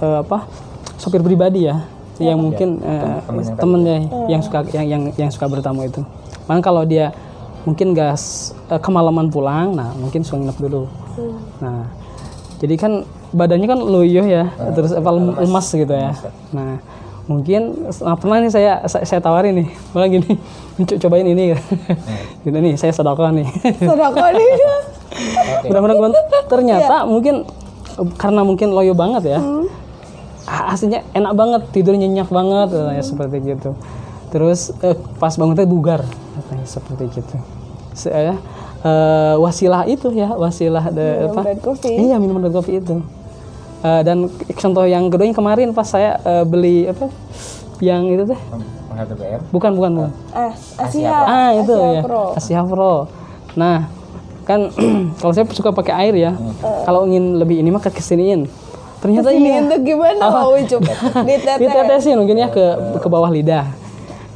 apa 0.00 0.48
sopir 0.96 1.20
pribadi 1.20 1.64
ya 1.64 1.86
yang 2.18 2.36
mungkin 2.36 2.80
temen 2.80 3.40
yang 3.40 3.56
temennya 3.56 3.96
yang 4.28 4.40
suka 4.40 4.58
yang 4.70 4.86
yang 4.86 5.02
yang 5.16 5.30
suka 5.30 5.46
bertamu 5.46 5.84
itu. 5.84 6.04
Makanya 6.44 6.62
kalau 6.62 6.82
dia 6.84 7.06
mungkin 7.62 7.92
gas 7.92 8.52
eh, 8.68 8.76
kemalaman 8.76 9.28
pulang, 9.28 9.72
nah 9.72 9.92
mungkin 9.94 10.20
suka 10.20 10.36
nginep 10.38 10.58
dulu. 10.58 10.84
Nah 11.60 11.88
jadi 12.58 12.76
kan 12.76 12.92
badannya 13.30 13.64
kan 13.64 13.78
loyo 13.78 14.20
ya, 14.22 14.50
terus 14.74 14.90
apa 14.90 15.08
lem- 15.08 15.38
lemas 15.38 15.66
gitu 15.70 15.88
ya. 15.88 16.12
Nah 16.50 16.76
mungkin 17.30 17.62
nah, 18.02 18.18
pernah 18.18 18.42
nih 18.42 18.50
saya 18.50 18.72
saya, 18.84 19.06
saya 19.06 19.20
tawarin 19.20 19.54
nih, 19.54 19.68
malah 19.90 20.10
gini, 20.10 20.34
"Co- 20.82 20.98
cobain 20.98 21.22
ini, 21.24 21.54
gitu 22.44 22.56
nih 22.56 22.74
saya 22.74 22.90
sedekah 22.90 23.30
nih. 23.30 23.46
Sodako 23.86 24.18
nih. 24.28 24.50
mudah-mudahan 25.62 25.96
kebantu. 25.96 26.18
ternyata 26.48 26.96
mungkin 27.04 27.34
eh, 27.92 28.08
karena 28.16 28.42
mungkin 28.42 28.68
loyo 28.70 28.92
banget 28.92 29.22
ya 29.28 29.40
ha- 30.44 30.66
hasilnya 30.70 31.06
enak 31.12 31.32
banget 31.32 31.62
tidur 31.70 31.94
nyenyak 31.94 32.26
banget 32.28 32.68
katanya 32.72 33.04
seperti 33.04 33.36
gitu 33.44 33.70
terus 34.28 34.70
eh, 34.80 34.94
pas 35.16 35.34
bangun 35.34 35.54
teh 35.54 35.66
bugar 35.66 36.06
katanya 36.32 36.64
seperti 36.64 37.04
gitu 37.12 37.36
Se- 37.92 38.08
eh, 38.08 38.38
eh, 38.80 39.34
wasilah 39.36 39.84
itu 39.84 40.08
ya 40.10 40.30
wasilah 40.32 40.88
de, 40.88 41.06
Minum 41.20 41.34
apa 41.36 41.42
coffee. 41.58 41.96
iya 42.00 42.16
minuman 42.16 42.42
red 42.42 42.54
coffee 42.54 42.78
itu 42.78 43.02
Eh, 43.80 44.02
dan 44.04 44.28
contoh 44.60 44.84
yang 44.84 45.08
kedua 45.08 45.24
yang 45.24 45.36
kemarin 45.36 45.68
pas 45.72 45.88
saya 45.88 46.20
eh, 46.20 46.44
beli 46.44 46.84
apa 46.84 47.08
yang 47.80 48.12
itu 48.12 48.28
teh? 48.28 48.40
BM 49.00 49.40
bukan 49.48 49.70
bukan 49.72 49.90
bukan. 49.96 50.12
Ah, 50.36 50.52
Asia. 50.76 51.08
ah 51.08 51.50
itu 51.56 51.72
Asia 51.72 51.96
ya 51.96 52.02
Pro. 52.04 52.24
Asia 52.36 52.60
Pro. 52.68 52.94
Nah 53.56 53.88
kan 54.44 54.68
kalau 55.24 55.32
saya 55.32 55.48
suka 55.48 55.72
pakai 55.72 55.94
air 55.96 56.14
ya. 56.20 56.32
Kalau 56.60 57.08
ingin 57.08 57.40
lebih 57.40 57.64
ini 57.64 57.72
mah 57.72 57.80
ke 57.80 57.88
kesiniin. 57.88 58.44
Ternyata 59.00 59.32
Ini 59.32 59.40
ini 59.40 59.48
ya, 59.48 59.60
untuk 59.64 59.80
gimana? 59.80 60.20
Bang 60.28 60.52
Ucup? 60.60 60.80
Ditetes. 61.24 61.56
ditetesin. 61.56 62.16
Mungkin 62.20 62.36
ya 62.36 62.52
ke 62.52 62.64
ke 63.00 63.08
bawah 63.08 63.32
lidah. 63.32 63.64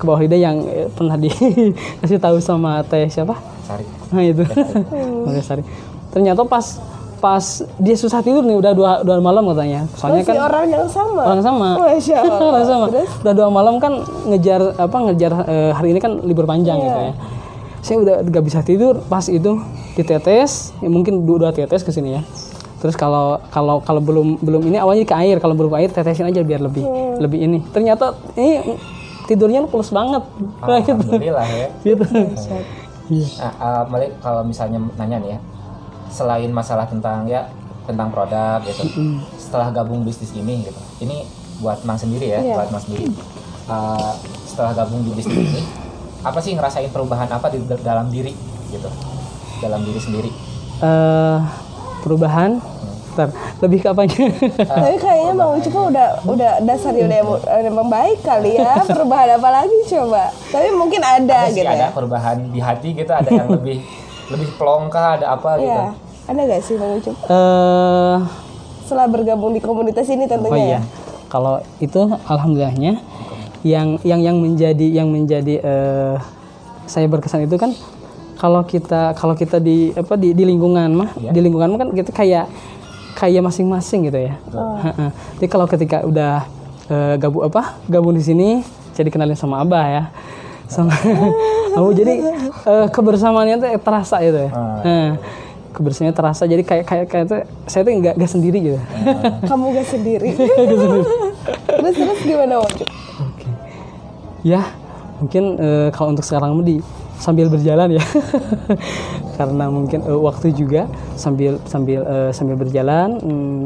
Ke 0.00 0.08
bawah 0.08 0.24
lidah 0.24 0.40
yang 0.40 0.64
eh, 0.64 0.88
pernah 0.88 1.20
dikasih 1.24 2.16
tahu 2.16 2.40
sama 2.40 2.80
teh 2.88 3.12
siapa? 3.12 3.36
Cari 3.68 3.84
nah 4.08 4.24
itu. 4.24 4.44
Maria 5.28 5.44
Sari. 5.44 5.60
Ternyata 6.16 6.48
pas 6.48 6.80
pas 7.24 7.40
dia 7.78 7.96
susah 7.96 8.20
tidur 8.20 8.44
nih 8.44 8.52
udah 8.54 8.72
dua, 8.72 8.90
dua 9.00 9.16
malam 9.18 9.48
katanya. 9.48 9.88
Soalnya 9.96 10.20
Masih 10.20 10.28
kan 10.28 10.36
orang 10.44 10.64
yang 10.68 10.84
sama. 10.86 11.22
orang 11.24 11.40
sama. 11.40 11.68
Masya 11.80 12.16
Allah. 12.20 12.44
orang 12.44 12.66
sama. 12.66 12.86
Terus? 12.92 13.10
udah 13.24 13.32
dua 13.32 13.48
malam 13.48 13.74
kan 13.80 13.92
ngejar 14.28 14.60
apa 14.76 14.96
ngejar 15.02 15.32
eh, 15.42 15.72
hari 15.72 15.88
ini 15.90 15.98
kan 15.98 16.20
libur 16.20 16.44
panjang 16.44 16.76
gitu 16.78 16.92
Iya. 16.94 17.08
ya. 17.08 17.14
Saya 17.80 17.96
udah 17.98 18.16
gak 18.22 18.44
bisa 18.44 18.60
tidur 18.60 19.00
pas 19.02 19.24
itu 19.26 19.56
ditetes 19.94 20.76
ya 20.78 20.88
mungkin 20.88 21.24
dua, 21.24 21.48
dua 21.48 21.50
tetes 21.50 21.80
ke 21.80 21.88
sini 21.88 22.16
ya. 22.16 22.22
Terus 22.76 22.92
kalau 22.94 23.40
kalau 23.48 23.80
kalau 23.80 23.98
belum 23.98 24.36
belum 24.38 24.60
ini 24.66 24.76
awalnya 24.76 25.02
ke 25.02 25.16
air. 25.16 25.40
Kalau 25.40 25.56
belum 25.56 25.72
ke 25.72 25.78
air 25.78 25.88
tetesin 25.88 26.28
aja 26.28 26.40
biar 26.40 26.60
lebih 26.60 26.84
Hmm. 26.84 27.16
lebih 27.18 27.40
ini. 27.40 27.58
Ternyata 27.66 28.12
ini 28.36 28.76
tidurnya 29.24 29.64
pulas 29.64 29.88
banget. 29.88 30.20
Kayak 30.60 30.80
gitu 30.82 30.92
alhamdulillah 31.08 31.46
ya. 31.48 31.68
Gitu. 31.86 32.04
Iya 33.04 33.28
Nah, 33.40 33.52
uh, 33.56 33.82
Malik 33.86 34.12
kalau 34.18 34.40
misalnya 34.42 34.76
nanya 34.96 35.16
nih 35.18 35.30
ya, 35.32 35.38
selain 36.14 36.46
masalah 36.48 36.86
tentang 36.86 37.26
ya 37.26 37.50
tentang 37.84 38.08
produk 38.08 38.62
gitu, 38.62 38.86
setelah 39.36 39.68
gabung 39.68 40.06
bisnis 40.06 40.30
ini 40.32 40.62
gitu, 40.62 40.78
ini 41.02 41.26
buat 41.58 41.82
Mang 41.82 41.98
sendiri 41.98 42.32
ya, 42.32 42.40
Iya. 42.40 42.54
buat 42.56 42.70
Mang 42.70 42.80
sendiri. 42.80 43.10
Uh, 43.66 44.14
setelah 44.46 44.72
gabung 44.72 45.02
di 45.02 45.12
bisnis 45.12 45.36
ini, 45.50 45.60
apa 46.20 46.38
sih 46.38 46.54
ngerasain 46.54 46.88
perubahan 46.88 47.28
apa 47.28 47.50
di 47.50 47.58
dalam 47.82 48.08
diri 48.08 48.32
gitu, 48.70 48.88
dalam 49.58 49.82
diri 49.82 49.98
sendiri? 49.98 50.30
eh 50.76 51.38
perubahan 52.00 52.58
Bentar, 53.14 53.30
lebih 53.62 53.78
ke 53.78 53.88
apanya 53.88 54.26
Tapi 54.74 54.98
kayaknya 54.98 55.32
Bang 55.38 55.54
Ucup 55.54 55.70
mah 55.70 55.86
udah 55.86 56.08
udah 56.26 56.52
dasarnya 56.66 57.06
udah 57.06 57.20
udah 57.46 57.72
membaik 57.72 58.18
kali 58.26 58.58
ya. 58.58 58.74
Perubahan 58.90 59.38
apa 59.38 59.48
lagi 59.54 59.78
coba? 59.86 60.34
Tapi 60.50 60.74
mungkin 60.74 60.98
ada, 60.98 61.46
Ada 61.46 61.54
sih 61.54 61.62
gitu 61.62 61.70
ada 61.70 61.86
ya. 61.86 61.94
perubahan 61.94 62.36
di 62.50 62.58
hati 62.58 62.90
gitu, 62.90 63.14
ada 63.14 63.30
yang 63.30 63.46
lebih 63.46 63.86
lebih 64.34 64.48
plong 64.58 64.90
kah, 64.90 65.14
ada 65.14 65.30
apa 65.30 65.62
gitu? 65.62 65.82
Ada 66.24 66.40
gak 66.48 66.60
sih 66.64 66.74
Bang 66.76 66.96
Ucup? 66.96 67.14
eh 67.16 68.16
Setelah 68.84 69.08
bergabung 69.08 69.52
di 69.52 69.60
komunitas 69.60 70.08
ini 70.08 70.24
Oh 70.24 70.30
tentunya 70.30 70.56
ya. 70.56 70.68
iya. 70.76 70.80
Kalau 71.28 71.58
itu 71.80 72.00
alhamdulillahnya 72.28 73.00
yang 73.64 73.96
yang 74.04 74.20
yang 74.20 74.36
menjadi 74.36 74.86
yang 74.92 75.08
menjadi 75.08 75.54
eh, 75.58 76.14
saya 76.84 77.08
berkesan 77.08 77.48
itu 77.48 77.56
kan 77.56 77.72
kalau 78.36 78.60
kita 78.60 79.16
kalau 79.16 79.32
kita 79.32 79.56
di 79.56 79.96
apa 79.96 80.20
di, 80.20 80.36
di 80.36 80.44
lingkungan 80.44 80.92
mah 80.92 81.10
di 81.16 81.40
lingkungan 81.40 81.72
mah 81.72 81.78
kan 81.80 81.88
kita 81.96 82.12
kayak 82.12 82.46
kayak 83.16 83.40
masing-masing 83.40 84.04
gitu 84.04 84.20
ya. 84.20 84.36
Heeh. 84.84 85.10
Jadi 85.40 85.46
kalau 85.48 85.64
ketika 85.64 86.04
udah 86.04 86.44
eh, 86.92 87.14
gabung 87.16 87.48
apa 87.48 87.80
gabung 87.88 88.12
di 88.12 88.20
sini 88.20 88.48
saya 88.92 89.08
dikenalin 89.08 89.34
sama 89.34 89.64
abah 89.64 89.84
ya 89.88 90.02
sama 90.68 90.92
kamu 91.74 91.90
jadi 91.96 92.12
eh, 92.68 92.86
kebersamaannya 92.92 93.56
tuh 93.58 93.68
terasa 93.80 94.20
gitu 94.20 94.44
ya. 94.44 94.50
Nah, 94.52 95.10
kebersamaannya 95.74 96.14
terasa 96.14 96.46
jadi 96.46 96.62
kayak 96.62 96.84
kayak 96.86 97.06
kayak 97.10 97.24
tuh, 97.26 97.42
saya 97.66 97.82
tuh 97.82 97.92
nggak 97.92 98.14
nggak 98.14 98.30
sendiri 98.30 98.58
gitu. 98.62 98.78
Kamu 99.50 99.74
gak 99.74 99.88
sendiri. 99.94 100.30
terus 101.66 101.94
terus 101.98 102.20
gimana 102.22 102.62
Ucup? 102.62 102.86
Oke. 103.20 103.48
Ya, 104.46 104.62
mungkin 105.18 105.58
eh, 105.58 105.88
kalau 105.90 106.14
untuk 106.14 106.22
sekarang 106.22 106.62
di 106.62 106.78
sambil 107.18 107.50
berjalan 107.50 107.98
ya. 107.98 108.04
Karena 109.38 109.66
mungkin 109.66 110.06
eh, 110.06 110.20
waktu 110.20 110.54
juga 110.54 110.86
sambil 111.18 111.58
sambil 111.66 112.06
eh, 112.06 112.30
sambil 112.30 112.54
berjalan 112.54 113.18
hmm, 113.18 113.62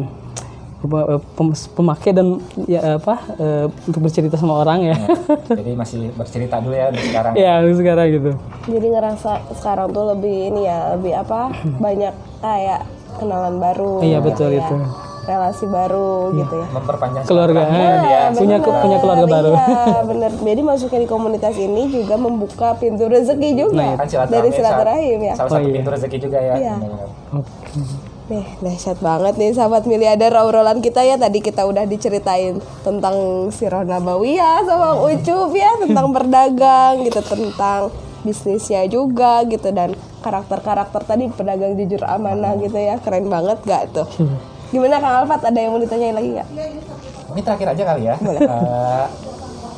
pemakai 1.75 2.15
dan 2.15 2.39
ya 2.65 2.97
apa 2.97 3.19
eh, 3.35 3.67
untuk 3.85 3.99
bercerita 4.01 4.39
sama 4.39 4.63
orang 4.63 4.87
ya. 4.87 4.97
Jadi 5.51 5.75
masih 5.75 6.15
bercerita 6.15 6.63
dulu 6.63 6.71
ya 6.73 6.87
untuk 6.89 7.03
sekarang. 7.03 7.33
ya, 7.35 7.53
untuk 7.61 7.77
sekarang 7.83 8.07
gitu. 8.15 8.31
Jadi 8.69 8.87
ngerasa 8.89 9.31
sekarang 9.59 9.91
tuh 9.91 10.15
lebih 10.15 10.55
ini 10.55 10.61
ya, 10.65 10.95
lebih 10.95 11.19
apa? 11.19 11.51
Banyak 11.83 12.15
kayak 12.39 12.81
kenalan 13.19 13.59
baru. 13.59 14.07
Iya, 14.07 14.19
gitu 14.23 14.27
betul 14.31 14.51
ya. 14.55 14.63
itu. 14.63 14.77
Relasi 15.29 15.69
baru 15.69 16.33
gitu 16.33 16.55
ya. 16.57 16.67
Memperpanjang 16.73 17.23
Keluarga, 17.29 17.61
eh, 17.61 17.69
dia. 18.01 18.21
punya 18.33 18.57
Bener, 18.57 18.81
punya 18.81 18.97
keluarga 18.97 19.27
baru. 19.29 19.53
Iya, 19.53 19.97
bener. 20.07 20.31
Jadi 20.41 20.61
masuknya 20.65 21.01
di 21.05 21.09
komunitas 21.11 21.55
ini 21.59 21.83
juga 21.93 22.15
membuka 22.17 22.69
pintu 22.79 23.05
rezeki 23.05 23.51
juga 23.53 23.77
Nah, 23.77 23.93
Kan 24.01 24.09
silaturahmi 24.09 24.33
dari 24.33 24.49
silaturahim 24.57 25.19
ya. 25.21 25.35
Salah 25.37 25.45
Oh, 25.45 25.55
satu 25.59 25.69
iya. 25.69 25.75
pintu 25.77 25.89
rezeki 25.93 26.17
juga 26.17 26.39
ya. 26.41 26.55
Iya. 26.57 26.75
Oke. 27.35 28.08
Nih, 28.29 28.45
dahsyat 28.61 29.01
banget 29.01 29.41
nih 29.41 29.57
sahabat 29.57 29.89
miliarder 29.89 30.37
obrolan 30.37 30.85
kita 30.85 31.01
ya. 31.01 31.17
Tadi 31.17 31.41
kita 31.41 31.65
udah 31.65 31.89
diceritain 31.89 32.61
tentang 32.85 33.49
Sirah 33.49 33.89
Nabawiyah 33.89 34.69
sama 34.69 34.93
Bang 34.93 35.01
Ucup 35.17 35.57
ya, 35.57 35.73
tentang 35.89 36.13
berdagang 36.13 37.09
gitu, 37.09 37.25
tentang 37.25 37.89
bisnisnya 38.21 38.85
juga 38.85 39.41
gitu 39.49 39.73
dan 39.73 39.97
karakter-karakter 40.21 41.09
tadi 41.09 41.33
pedagang 41.33 41.73
jujur 41.81 42.05
amanah 42.05 42.53
gitu 42.61 42.77
ya. 42.77 43.01
Keren 43.01 43.33
banget 43.33 43.65
gak 43.65 43.97
tuh? 43.97 44.05
Gimana 44.69 45.01
Kang 45.01 45.25
Alfat? 45.25 45.49
Ada 45.49 45.59
yang 45.65 45.73
mau 45.73 45.81
ditanyain 45.81 46.13
lagi 46.13 46.29
nggak? 46.37 46.49
Ini 47.33 47.41
terakhir 47.41 47.69
aja 47.73 47.83
kali 47.89 48.03
ya. 48.05 48.15
Eh, 48.21 49.05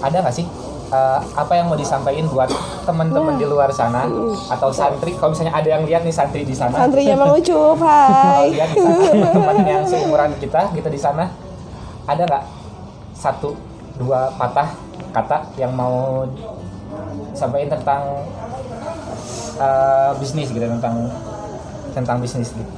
ada 0.02 0.16
nggak 0.26 0.34
sih 0.34 0.46
eh, 0.90 1.20
apa 1.38 1.52
yang 1.54 1.70
mau 1.70 1.78
disampaikan 1.78 2.26
buat 2.28 2.50
teman-teman 2.84 3.38
di 3.38 3.46
luar 3.46 3.70
sana 3.70 4.04
atau 4.50 4.70
santri? 4.74 5.14
Kalau 5.14 5.32
misalnya 5.32 5.54
ada 5.54 5.68
yang 5.70 5.82
lihat 5.86 6.02
nih 6.02 6.14
santri 6.14 6.42
di 6.42 6.54
sana, 6.54 6.74
Santrinya 6.74 7.16
Bang 7.16 7.38
Ucup, 7.38 7.78
hai. 7.86 8.50
lihat 8.54 8.70
di 8.74 8.80
sana 8.82 9.26
teman 9.30 9.56
yang 9.62 9.82
seumuran 9.86 10.30
kita 10.38 10.70
gitu 10.74 10.88
di 10.90 11.00
sana, 11.00 11.30
ada 12.04 12.22
nggak 12.26 12.44
satu 13.14 13.54
dua 14.00 14.32
patah 14.34 14.74
kata 15.10 15.54
yang 15.60 15.74
mau 15.74 16.26
sampaikan 17.34 17.78
tentang 17.78 18.02
eh, 19.60 20.10
bisnis 20.18 20.50
gitu 20.50 20.66
tentang 20.66 21.08
tentang 21.94 22.16
bisnis 22.22 22.50
gitu. 22.54 22.72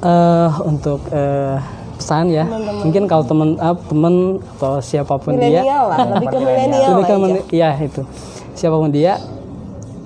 Eh, 0.00 0.50
untuk 0.64 1.04
eh, 1.12 1.60
pesan 2.00 2.24
ya, 2.28 2.48
mungkin 2.80 3.04
kalau 3.04 3.22
teman 3.22 3.48
ah, 3.56 3.76
teman 3.76 4.14
atau 4.56 4.80
siapa 4.80 5.14
pun 5.14 5.36
dia 5.36 5.60
lah, 5.62 5.98
lebih 6.10 6.26
ke 6.26 6.38
milenial 6.38 6.88
Lebih 6.90 7.04
ke 7.04 7.12
aja. 7.12 7.20
men- 7.20 7.46
ya 7.50 7.70
itu 7.78 8.02
siapa 8.52 8.74
pun 8.74 8.88
dia 8.88 9.20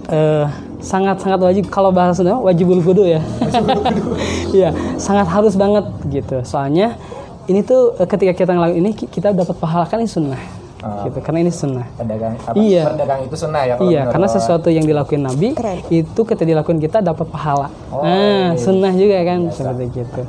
eh 0.06 0.44
sangat 0.80 1.16
sangat 1.16 1.40
wajib 1.40 1.64
kalau 1.68 1.88
bahasa 1.88 2.20
Sunda 2.20 2.36
wajibul 2.36 2.76
kudu 2.78 3.08
ya. 3.08 3.24
Iya, 4.52 4.68
sangat 4.96 5.26
harus 5.26 5.54
banget 5.54 5.82
gitu. 6.06 6.44
Soalnya 6.44 7.00
ini 7.44 7.60
tuh 7.60 7.96
eh, 7.96 8.04
ketika 8.04 8.36
kita 8.36 8.52
ngelakuin 8.52 8.78
ini 8.78 8.90
ki- 8.92 9.08
kita 9.08 9.32
dapat 9.32 9.56
pahala 9.56 9.84
kan 9.84 9.98
ini 9.98 10.06
sunnah. 10.06 10.36
Ah. 10.78 11.08
Gitu. 11.08 11.16
Karena 11.18 11.40
ini 11.40 11.48
sunnah. 11.50 11.88
Pedagang 11.90 12.36
apa? 12.38 12.52
Iya. 12.54 12.84
Berdagang 12.86 13.20
itu 13.24 13.34
sunnah 13.34 13.62
ya 13.64 13.74
kalau 13.74 13.88
Iya, 13.88 14.00
karena 14.06 14.28
orang. 14.28 14.36
sesuatu 14.36 14.68
yang 14.68 14.84
dilakuin 14.84 15.22
Nabi 15.24 15.48
Keren. 15.52 15.78
itu 15.88 16.20
ketika 16.22 16.44
dilakuin 16.44 16.78
kita 16.78 17.00
dapat 17.00 17.24
pahala. 17.26 17.72
Oh, 17.88 18.04
nah, 18.04 18.52
iya. 18.52 18.60
sunnah 18.60 18.92
juga 18.92 19.16
kan 19.24 19.40
seperti 19.48 19.84
gitu. 19.94 20.20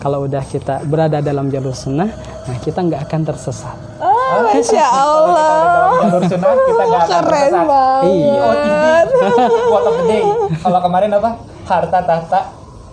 Kalau 0.00 0.24
udah 0.24 0.40
kita 0.42 0.80
berada 0.82 1.20
dalam 1.20 1.46
jalur 1.46 1.72
sunnah, 1.72 2.08
nah 2.42 2.56
kita 2.56 2.80
nggak 2.80 3.04
akan 3.04 3.20
tersesat. 3.22 3.76
Oh, 4.00 4.48
masya 4.48 4.80
Allah. 4.82 5.52
Kalau 5.52 5.76
kita 5.84 6.00
jalur 6.00 6.22
sunnah 6.24 6.50
kita 6.58 6.82
nggak 6.82 7.02
akan 7.02 7.20
Keren 7.20 7.52
tersesat. 7.52 8.02
Iya. 8.02 8.48
of 9.70 9.94
the 9.94 10.04
day. 10.06 10.22
Kalau 10.56 10.78
kemarin 10.80 11.10
apa? 11.12 11.30
Harta 11.62 12.00
tahta 12.00 12.40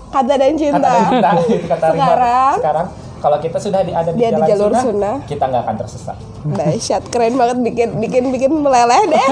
Kata 0.07 0.33
dan 0.35 0.53
cinta. 0.53 0.79
kata 0.83 0.99
cinta 1.09 1.29
itu 1.53 1.65
kata 1.65 1.85
Rimba. 1.89 2.03
Sekarang? 2.03 2.53
Sekarang 2.57 2.87
kalau 3.17 3.37
kita 3.39 3.57
sudah 3.57 3.81
di, 3.81 3.91
ada 3.91 4.09
di, 4.09 4.17
Dia 4.17 4.29
di 4.29 4.35
jalan 4.35 4.47
jalur 4.47 4.63
sunnah, 4.69 4.83
sunnah. 4.83 5.15
kita 5.25 5.43
nggak 5.47 5.63
akan 5.63 5.75
tersesat. 5.77 6.17
Dahsyat, 6.45 7.03
keren 7.07 7.33
banget 7.33 7.57
bikin 7.61 7.89
bikin 8.03 8.23
bikin 8.29 8.51
meleleh 8.53 9.01
deh. 9.05 9.27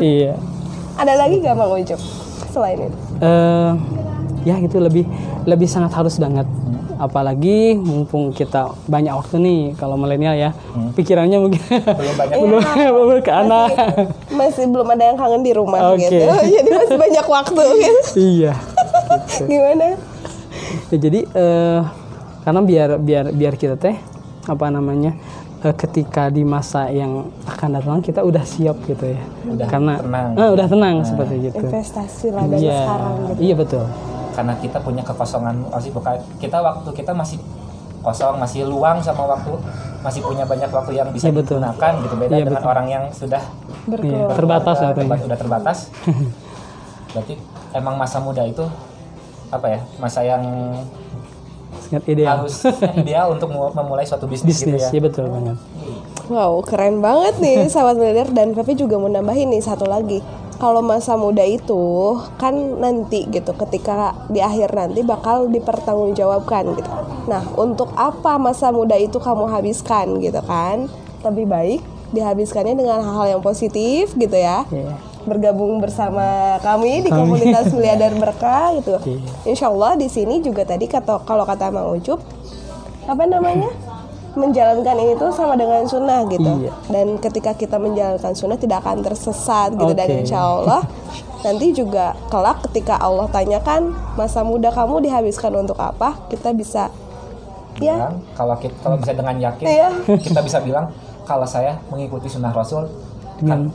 iya. 0.00 0.34
Ada 0.96 1.12
lagi 1.14 1.38
gak 1.38 1.52
Bang 1.54 1.68
Ucup 1.70 2.00
selain 2.48 2.80
itu? 2.82 2.98
eh 3.18 3.70
ya 4.46 4.54
gitu 4.56 4.78
lebih 4.78 5.02
lebih 5.42 5.66
sangat 5.66 5.90
harus 5.92 6.16
banget 6.16 6.46
apalagi 6.96 7.76
mumpung 7.76 8.30
kita 8.30 8.72
banyak 8.86 9.12
waktu 9.12 9.36
nih 9.36 9.60
kalau 9.74 9.98
milenial 9.98 10.32
ya 10.32 10.56
pikirannya 10.94 11.36
mungkin 11.36 11.60
Belum 11.60 12.14
banyak 12.16 12.36
belum 12.40 12.62
belum 12.64 13.20
ke 13.20 13.32
anak 13.34 13.68
Masih 14.30 14.64
belum 14.64 14.88
ada 14.88 15.04
yang 15.04 15.18
kangen 15.18 15.42
di 15.42 15.52
rumah 15.52 15.92
Oke. 15.92 16.08
gitu. 16.08 16.24
Jadi 16.56 16.70
masih 16.72 16.96
banyak 16.96 17.26
waktu 17.26 17.62
gitu. 17.82 18.00
iya 18.16 18.54
Gimana? 19.44 19.98
Ya, 20.88 20.96
jadi 20.98 21.20
eh 21.26 21.80
karena 22.42 22.60
biar 22.62 22.88
biar 22.96 23.24
biar 23.28 23.54
kita 23.54 23.76
teh 23.76 23.98
apa 24.46 24.66
namanya 24.70 25.12
eh, 25.60 25.74
ketika 25.74 26.30
di 26.30 26.46
masa 26.46 26.88
yang 26.88 27.28
akan 27.44 27.68
datang 27.76 27.98
kita 28.00 28.22
udah 28.22 28.40
siap 28.40 28.78
gitu 28.86 29.04
ya 29.04 29.20
Udah 29.44 29.66
karena 29.66 29.94
tenang. 29.98 30.28
Ah, 30.32 30.48
udah 30.48 30.66
tenang 30.66 30.96
seperti 31.02 31.34
gitu 31.44 31.60
Investasi 31.60 32.26
lah 32.30 32.44
dari 32.46 32.62
iya 32.62 32.78
sekarang 32.80 33.14
gitu. 33.28 33.40
iya 33.42 33.54
betul 33.54 33.84
karena 34.36 34.52
kita 34.54 34.78
punya 34.78 35.00
kekosongan 35.00 35.64
masih 35.66 35.90
bukan 35.90 36.12
kita 36.36 36.60
waktu 36.60 36.92
kita 36.92 37.10
masih 37.10 37.40
kosong 37.98 38.36
masih 38.36 38.62
luang 38.62 39.00
sama 39.00 39.24
waktu 39.26 39.56
masih 39.98 40.20
punya 40.20 40.44
banyak 40.44 40.68
waktu 40.68 40.92
yang 40.94 41.08
bisa 41.10 41.26
Iya, 41.26 41.34
betul. 41.34 41.58
digunakan 41.58 41.92
gitu 41.98 42.14
beda 42.14 42.30
Iya, 42.30 42.44
dengan 42.44 42.60
betul. 42.60 42.70
orang 42.70 42.86
yang 42.86 43.04
sudah 43.10 43.42
iya, 43.42 43.88
Berkeluarga. 43.88 44.34
terbatas 44.36 44.76
udah, 44.76 44.88
katanya 44.92 45.24
udah 45.24 45.38
terbatas 45.38 45.78
berarti 47.12 47.34
emang 47.72 47.94
masa 47.96 48.18
muda 48.20 48.44
itu 48.44 48.62
apa 49.48 49.66
ya 49.66 49.80
masa 49.96 50.20
yang 50.20 50.42
sangat 51.80 52.04
ideal 52.08 52.36
harusnya 52.36 52.72
ideal 53.02 53.26
untuk 53.30 53.48
mu- 53.48 53.72
memulai 53.72 54.02
suatu 54.02 54.26
bisnis, 54.26 54.58
gitu 54.58 54.70
bisnis 54.70 54.86
ya 54.86 54.90
ya 54.92 55.00
betul 55.02 55.26
banget 55.26 55.56
Wow, 56.26 56.58
keren 56.60 56.98
banget 56.98 57.38
nih 57.38 57.56
sahabat 57.72 57.94
militer 57.94 58.26
dan 58.28 58.50
Pepe 58.50 58.74
juga 58.74 58.98
mau 58.98 59.06
nambahin 59.06 59.46
nih 59.46 59.62
satu 59.62 59.86
lagi. 59.86 60.18
Kalau 60.56 60.80
masa 60.80 61.20
muda 61.20 61.44
itu 61.44 62.16
kan 62.40 62.56
nanti 62.80 63.28
gitu 63.28 63.52
ketika 63.52 64.16
di 64.32 64.40
akhir 64.40 64.72
nanti 64.72 65.04
bakal 65.04 65.52
dipertanggungjawabkan 65.52 66.64
gitu. 66.80 66.90
Nah, 67.28 67.44
untuk 67.60 67.92
apa 67.92 68.40
masa 68.40 68.72
muda 68.72 68.96
itu 68.96 69.20
kamu 69.20 69.52
habiskan 69.52 70.16
gitu 70.22 70.40
kan? 70.40 70.88
Lebih 71.20 71.44
baik 71.44 71.80
dihabiskannya 72.16 72.78
dengan 72.78 73.04
hal-hal 73.04 73.38
yang 73.38 73.42
positif 73.44 74.16
gitu 74.16 74.32
ya. 74.32 74.64
Iya. 74.72 74.96
Bergabung 75.26 75.82
bersama 75.82 76.56
kami 76.62 77.04
di 77.04 77.10
komunitas 77.10 77.74
miliarder 77.76 78.16
berkah 78.16 78.72
gitu. 78.78 78.96
Iya. 79.04 79.20
Insya 79.44 79.68
Allah 79.68 79.98
di 79.98 80.08
sini 80.08 80.40
juga 80.40 80.64
tadi 80.64 80.88
kata 80.88 81.20
kalau 81.28 81.44
kata 81.44 81.68
Mang 81.68 81.98
Ucup 81.98 82.22
apa 83.06 83.22
namanya 83.22 83.70
menjalankan 84.36 84.96
ini 85.00 85.16
tuh 85.16 85.32
sama 85.32 85.56
dengan 85.56 85.82
sunnah 85.88 86.28
gitu 86.28 86.68
Iya. 86.68 86.72
dan 86.92 87.16
ketika 87.16 87.56
kita 87.56 87.80
menjalankan 87.80 88.36
sunnah 88.36 88.60
tidak 88.60 88.84
akan 88.84 89.00
tersesat 89.00 89.72
gitu 89.74 89.92
dan 89.96 90.06
Oke. 90.06 90.20
insya 90.22 90.40
Allah 90.44 90.84
nanti 91.40 91.72
juga 91.72 92.12
kelak 92.28 92.60
ketika 92.68 93.00
Allah 93.00 93.24
tanyakan 93.28 93.96
masa 94.14 94.44
muda 94.44 94.68
kamu 94.68 95.00
dihabiskan 95.02 95.52
untuk 95.56 95.80
apa 95.80 96.16
kita 96.28 96.52
bisa 96.52 96.92
ya 97.80 97.96
bilang 97.96 98.16
kalau 98.36 98.54
kita 98.56 98.76
kalau 98.80 98.96
bisa 98.96 99.12
dengan 99.12 99.36
yakin 99.40 99.64
Iya. 99.66 99.88
kita 100.20 100.40
bisa 100.44 100.58
bilang 100.60 100.92
kalau 101.24 101.44
saya 101.44 101.80
mengikuti 101.90 102.30
sunnah 102.30 102.54
Rasul 102.54 102.86
kan, 103.42 103.68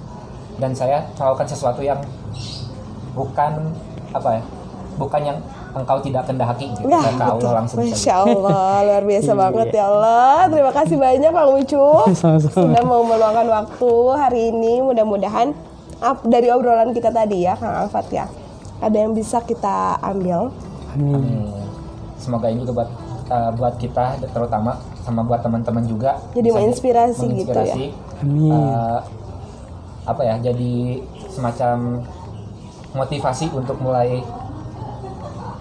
dan 0.58 0.71
saya 0.71 1.04
melakukan 1.17 1.45
sesuatu 1.45 1.82
yang 1.82 2.00
bukan 3.12 3.76
apa 4.12 4.39
ya 4.39 4.43
bukan 4.95 5.21
yang 5.24 5.38
engkau 5.73 5.97
tidak 5.99 6.23
kendaki 6.23 6.67
gitu 6.69 6.84
Nah, 6.84 6.99
maka 7.05 7.15
betul. 7.31 7.39
Allah 7.41 7.51
langsung 7.57 7.77
bisa 7.79 7.93
Masya 7.93 8.13
Allah, 8.17 8.73
luar 8.84 9.03
biasa 9.03 9.25
Iya. 9.25 9.39
banget 9.39 9.67
ya 9.69 9.84
Allah. 9.86 10.36
Terima 10.47 10.71
kasih 10.71 10.97
banyak 10.97 11.31
Bang 11.31 11.49
Ucup 11.53 12.05
Sama-sama. 12.13 12.51
sudah 12.51 12.84
mau 12.84 13.01
meluangkan 13.01 13.47
waktu 13.47 13.91
hari 14.13 14.41
ini. 14.49 14.73
Mudah-mudahan 14.81 15.47
ap- 15.99 16.25
dari 16.25 16.47
obrolan 16.47 16.91
kita 16.91 17.10
tadi 17.10 17.43
ya, 17.43 17.55
Kang 17.55 17.71
Alfat 17.77 18.07
ya, 18.10 18.25
ada 18.77 18.97
yang 18.97 19.12
bisa 19.12 19.39
kita 19.39 19.95
ambil. 20.01 20.51
amin 20.91 21.15
Hmm. 21.15 21.63
semoga 22.15 22.45
ini 22.45 22.62
juga 22.62 22.73
buat 22.77 22.89
uh, 23.27 23.51
buat 23.51 23.75
kita 23.75 24.03
terutama 24.27 24.75
sama 24.99 25.21
buat 25.21 25.39
teman-teman 25.39 25.81
juga 25.81 26.19
Jadi 26.31 26.45
bisa 26.45 26.57
menginspirasi 26.57 27.25
gitu 27.31 27.49
ya. 27.49 27.73
menginspirasi, 27.73 27.84
amin 28.21 28.51
uh, 28.51 28.99
apa 30.03 30.21
ya 30.21 30.36
jadi 30.43 30.73
semacam 31.27 32.03
motivasi 32.91 33.49
untuk 33.49 33.79
mulai 33.79 34.19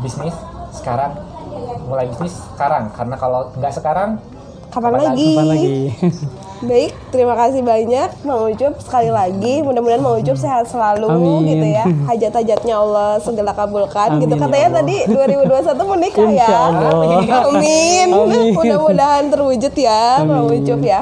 bisnis 0.00 0.34
sekarang 0.70 1.12
mulai 1.84 2.06
bisnis 2.06 2.34
sekarang 2.50 2.88
karena 2.90 3.16
kalau 3.16 3.52
nggak 3.54 3.72
sekarang 3.72 4.10
Kapan 4.70 4.86
Kapan 4.92 5.02
lagi? 5.04 5.28
kapan 5.34 5.48
lagi 5.48 5.74
Baik, 6.60 6.92
terima 7.08 7.32
kasih 7.34 7.64
banyak 7.64 8.20
Mang 8.20 8.44
Ucup 8.46 8.76
sekali 8.78 9.08
lagi. 9.08 9.64
Mudah-mudahan 9.64 9.98
Mang 9.98 10.14
Ucup 10.14 10.36
sehat 10.36 10.68
selalu 10.68 11.08
Amin. 11.08 11.40
gitu 11.48 11.66
ya. 11.66 11.84
Hajat-hajatnya 12.04 12.76
Allah 12.76 13.16
segala 13.16 13.50
kabulkan 13.50 14.20
gitu. 14.20 14.28
Amin, 14.30 14.36
ya 14.36 14.44
Katanya 14.44 14.68
Allah. 14.68 14.78
tadi 14.78 14.96
2021 15.08 15.90
menikah 15.90 16.20
ya. 16.20 16.30
Insya 16.44 16.58
Allah. 16.60 16.92
Amin. 17.48 18.06
Amin. 18.12 18.52
Mudah-mudahan 18.52 19.24
terwujud 19.26 19.72
ya 19.74 20.20
Mang 20.20 20.44
Amin. 20.46 20.60
Ucup 20.60 20.80
ya. 20.84 21.00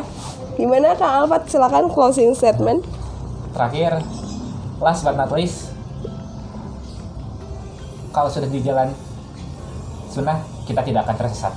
Gimana 0.54 0.94
Kang 0.94 1.26
Alfat 1.26 1.50
silakan 1.50 1.90
closing 1.90 2.32
statement. 2.32 2.86
terakhir 3.50 3.98
last 4.78 5.02
but 5.02 5.12
not 5.12 5.28
least 5.28 5.67
kalau 8.18 8.30
sudah 8.30 8.50
di 8.50 8.60
jalan 8.60 8.90
sunnah 10.10 10.42
kita 10.66 10.82
tidak 10.82 11.06
akan 11.06 11.16
tersesat 11.16 11.54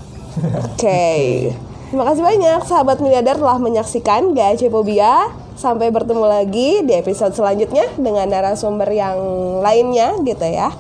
Oke. 0.71 1.51
Terima 1.91 2.07
kasih 2.07 2.23
banyak 2.23 2.63
sahabat 2.63 3.03
miliarder 3.03 3.35
telah 3.35 3.59
menyaksikan 3.59 4.31
GAC 4.31 4.71
Fobia. 4.71 5.27
Sampai 5.59 5.91
bertemu 5.91 6.23
lagi 6.23 6.87
di 6.87 6.95
episode 6.95 7.35
selanjutnya 7.35 7.83
dengan 7.99 8.31
narasumber 8.31 8.87
yang 8.95 9.19
lainnya 9.59 10.15
gitu 10.23 10.47
ya. 10.47 10.71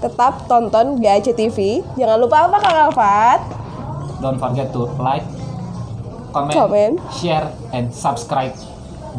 Tetap 0.00 0.48
tonton 0.48 0.96
GAC 0.96 1.36
TV. 1.36 1.84
Jangan 2.00 2.16
lupa 2.16 2.48
apa 2.48 2.56
Kang 2.64 2.88
Alfat? 2.88 3.40
don't 4.20 4.40
forget 4.40 4.72
to 4.72 4.88
like 4.96 5.24
comment, 6.32 6.56
Comment. 6.56 6.94
share 7.12 7.52
and 7.72 7.92
subscribe 7.92 8.52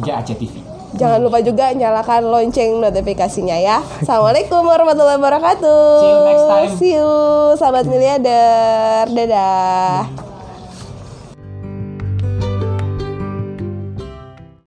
GAC 0.02 0.34
TV 0.38 0.62
Jangan 0.98 1.22
lupa 1.22 1.38
juga 1.38 1.70
nyalakan 1.70 2.26
lonceng 2.26 2.82
notifikasinya 2.82 3.54
ya. 3.54 3.78
Assalamualaikum 4.02 4.66
warahmatullahi 4.66 5.22
wabarakatuh. 5.22 5.82
See 6.02 6.10
you 6.10 6.20
next 6.26 6.46
time. 6.50 6.70
See 6.74 6.92
you 6.98 7.10
sahabat 7.54 7.86
miliarder. 7.86 9.06
Dadah. 9.06 10.27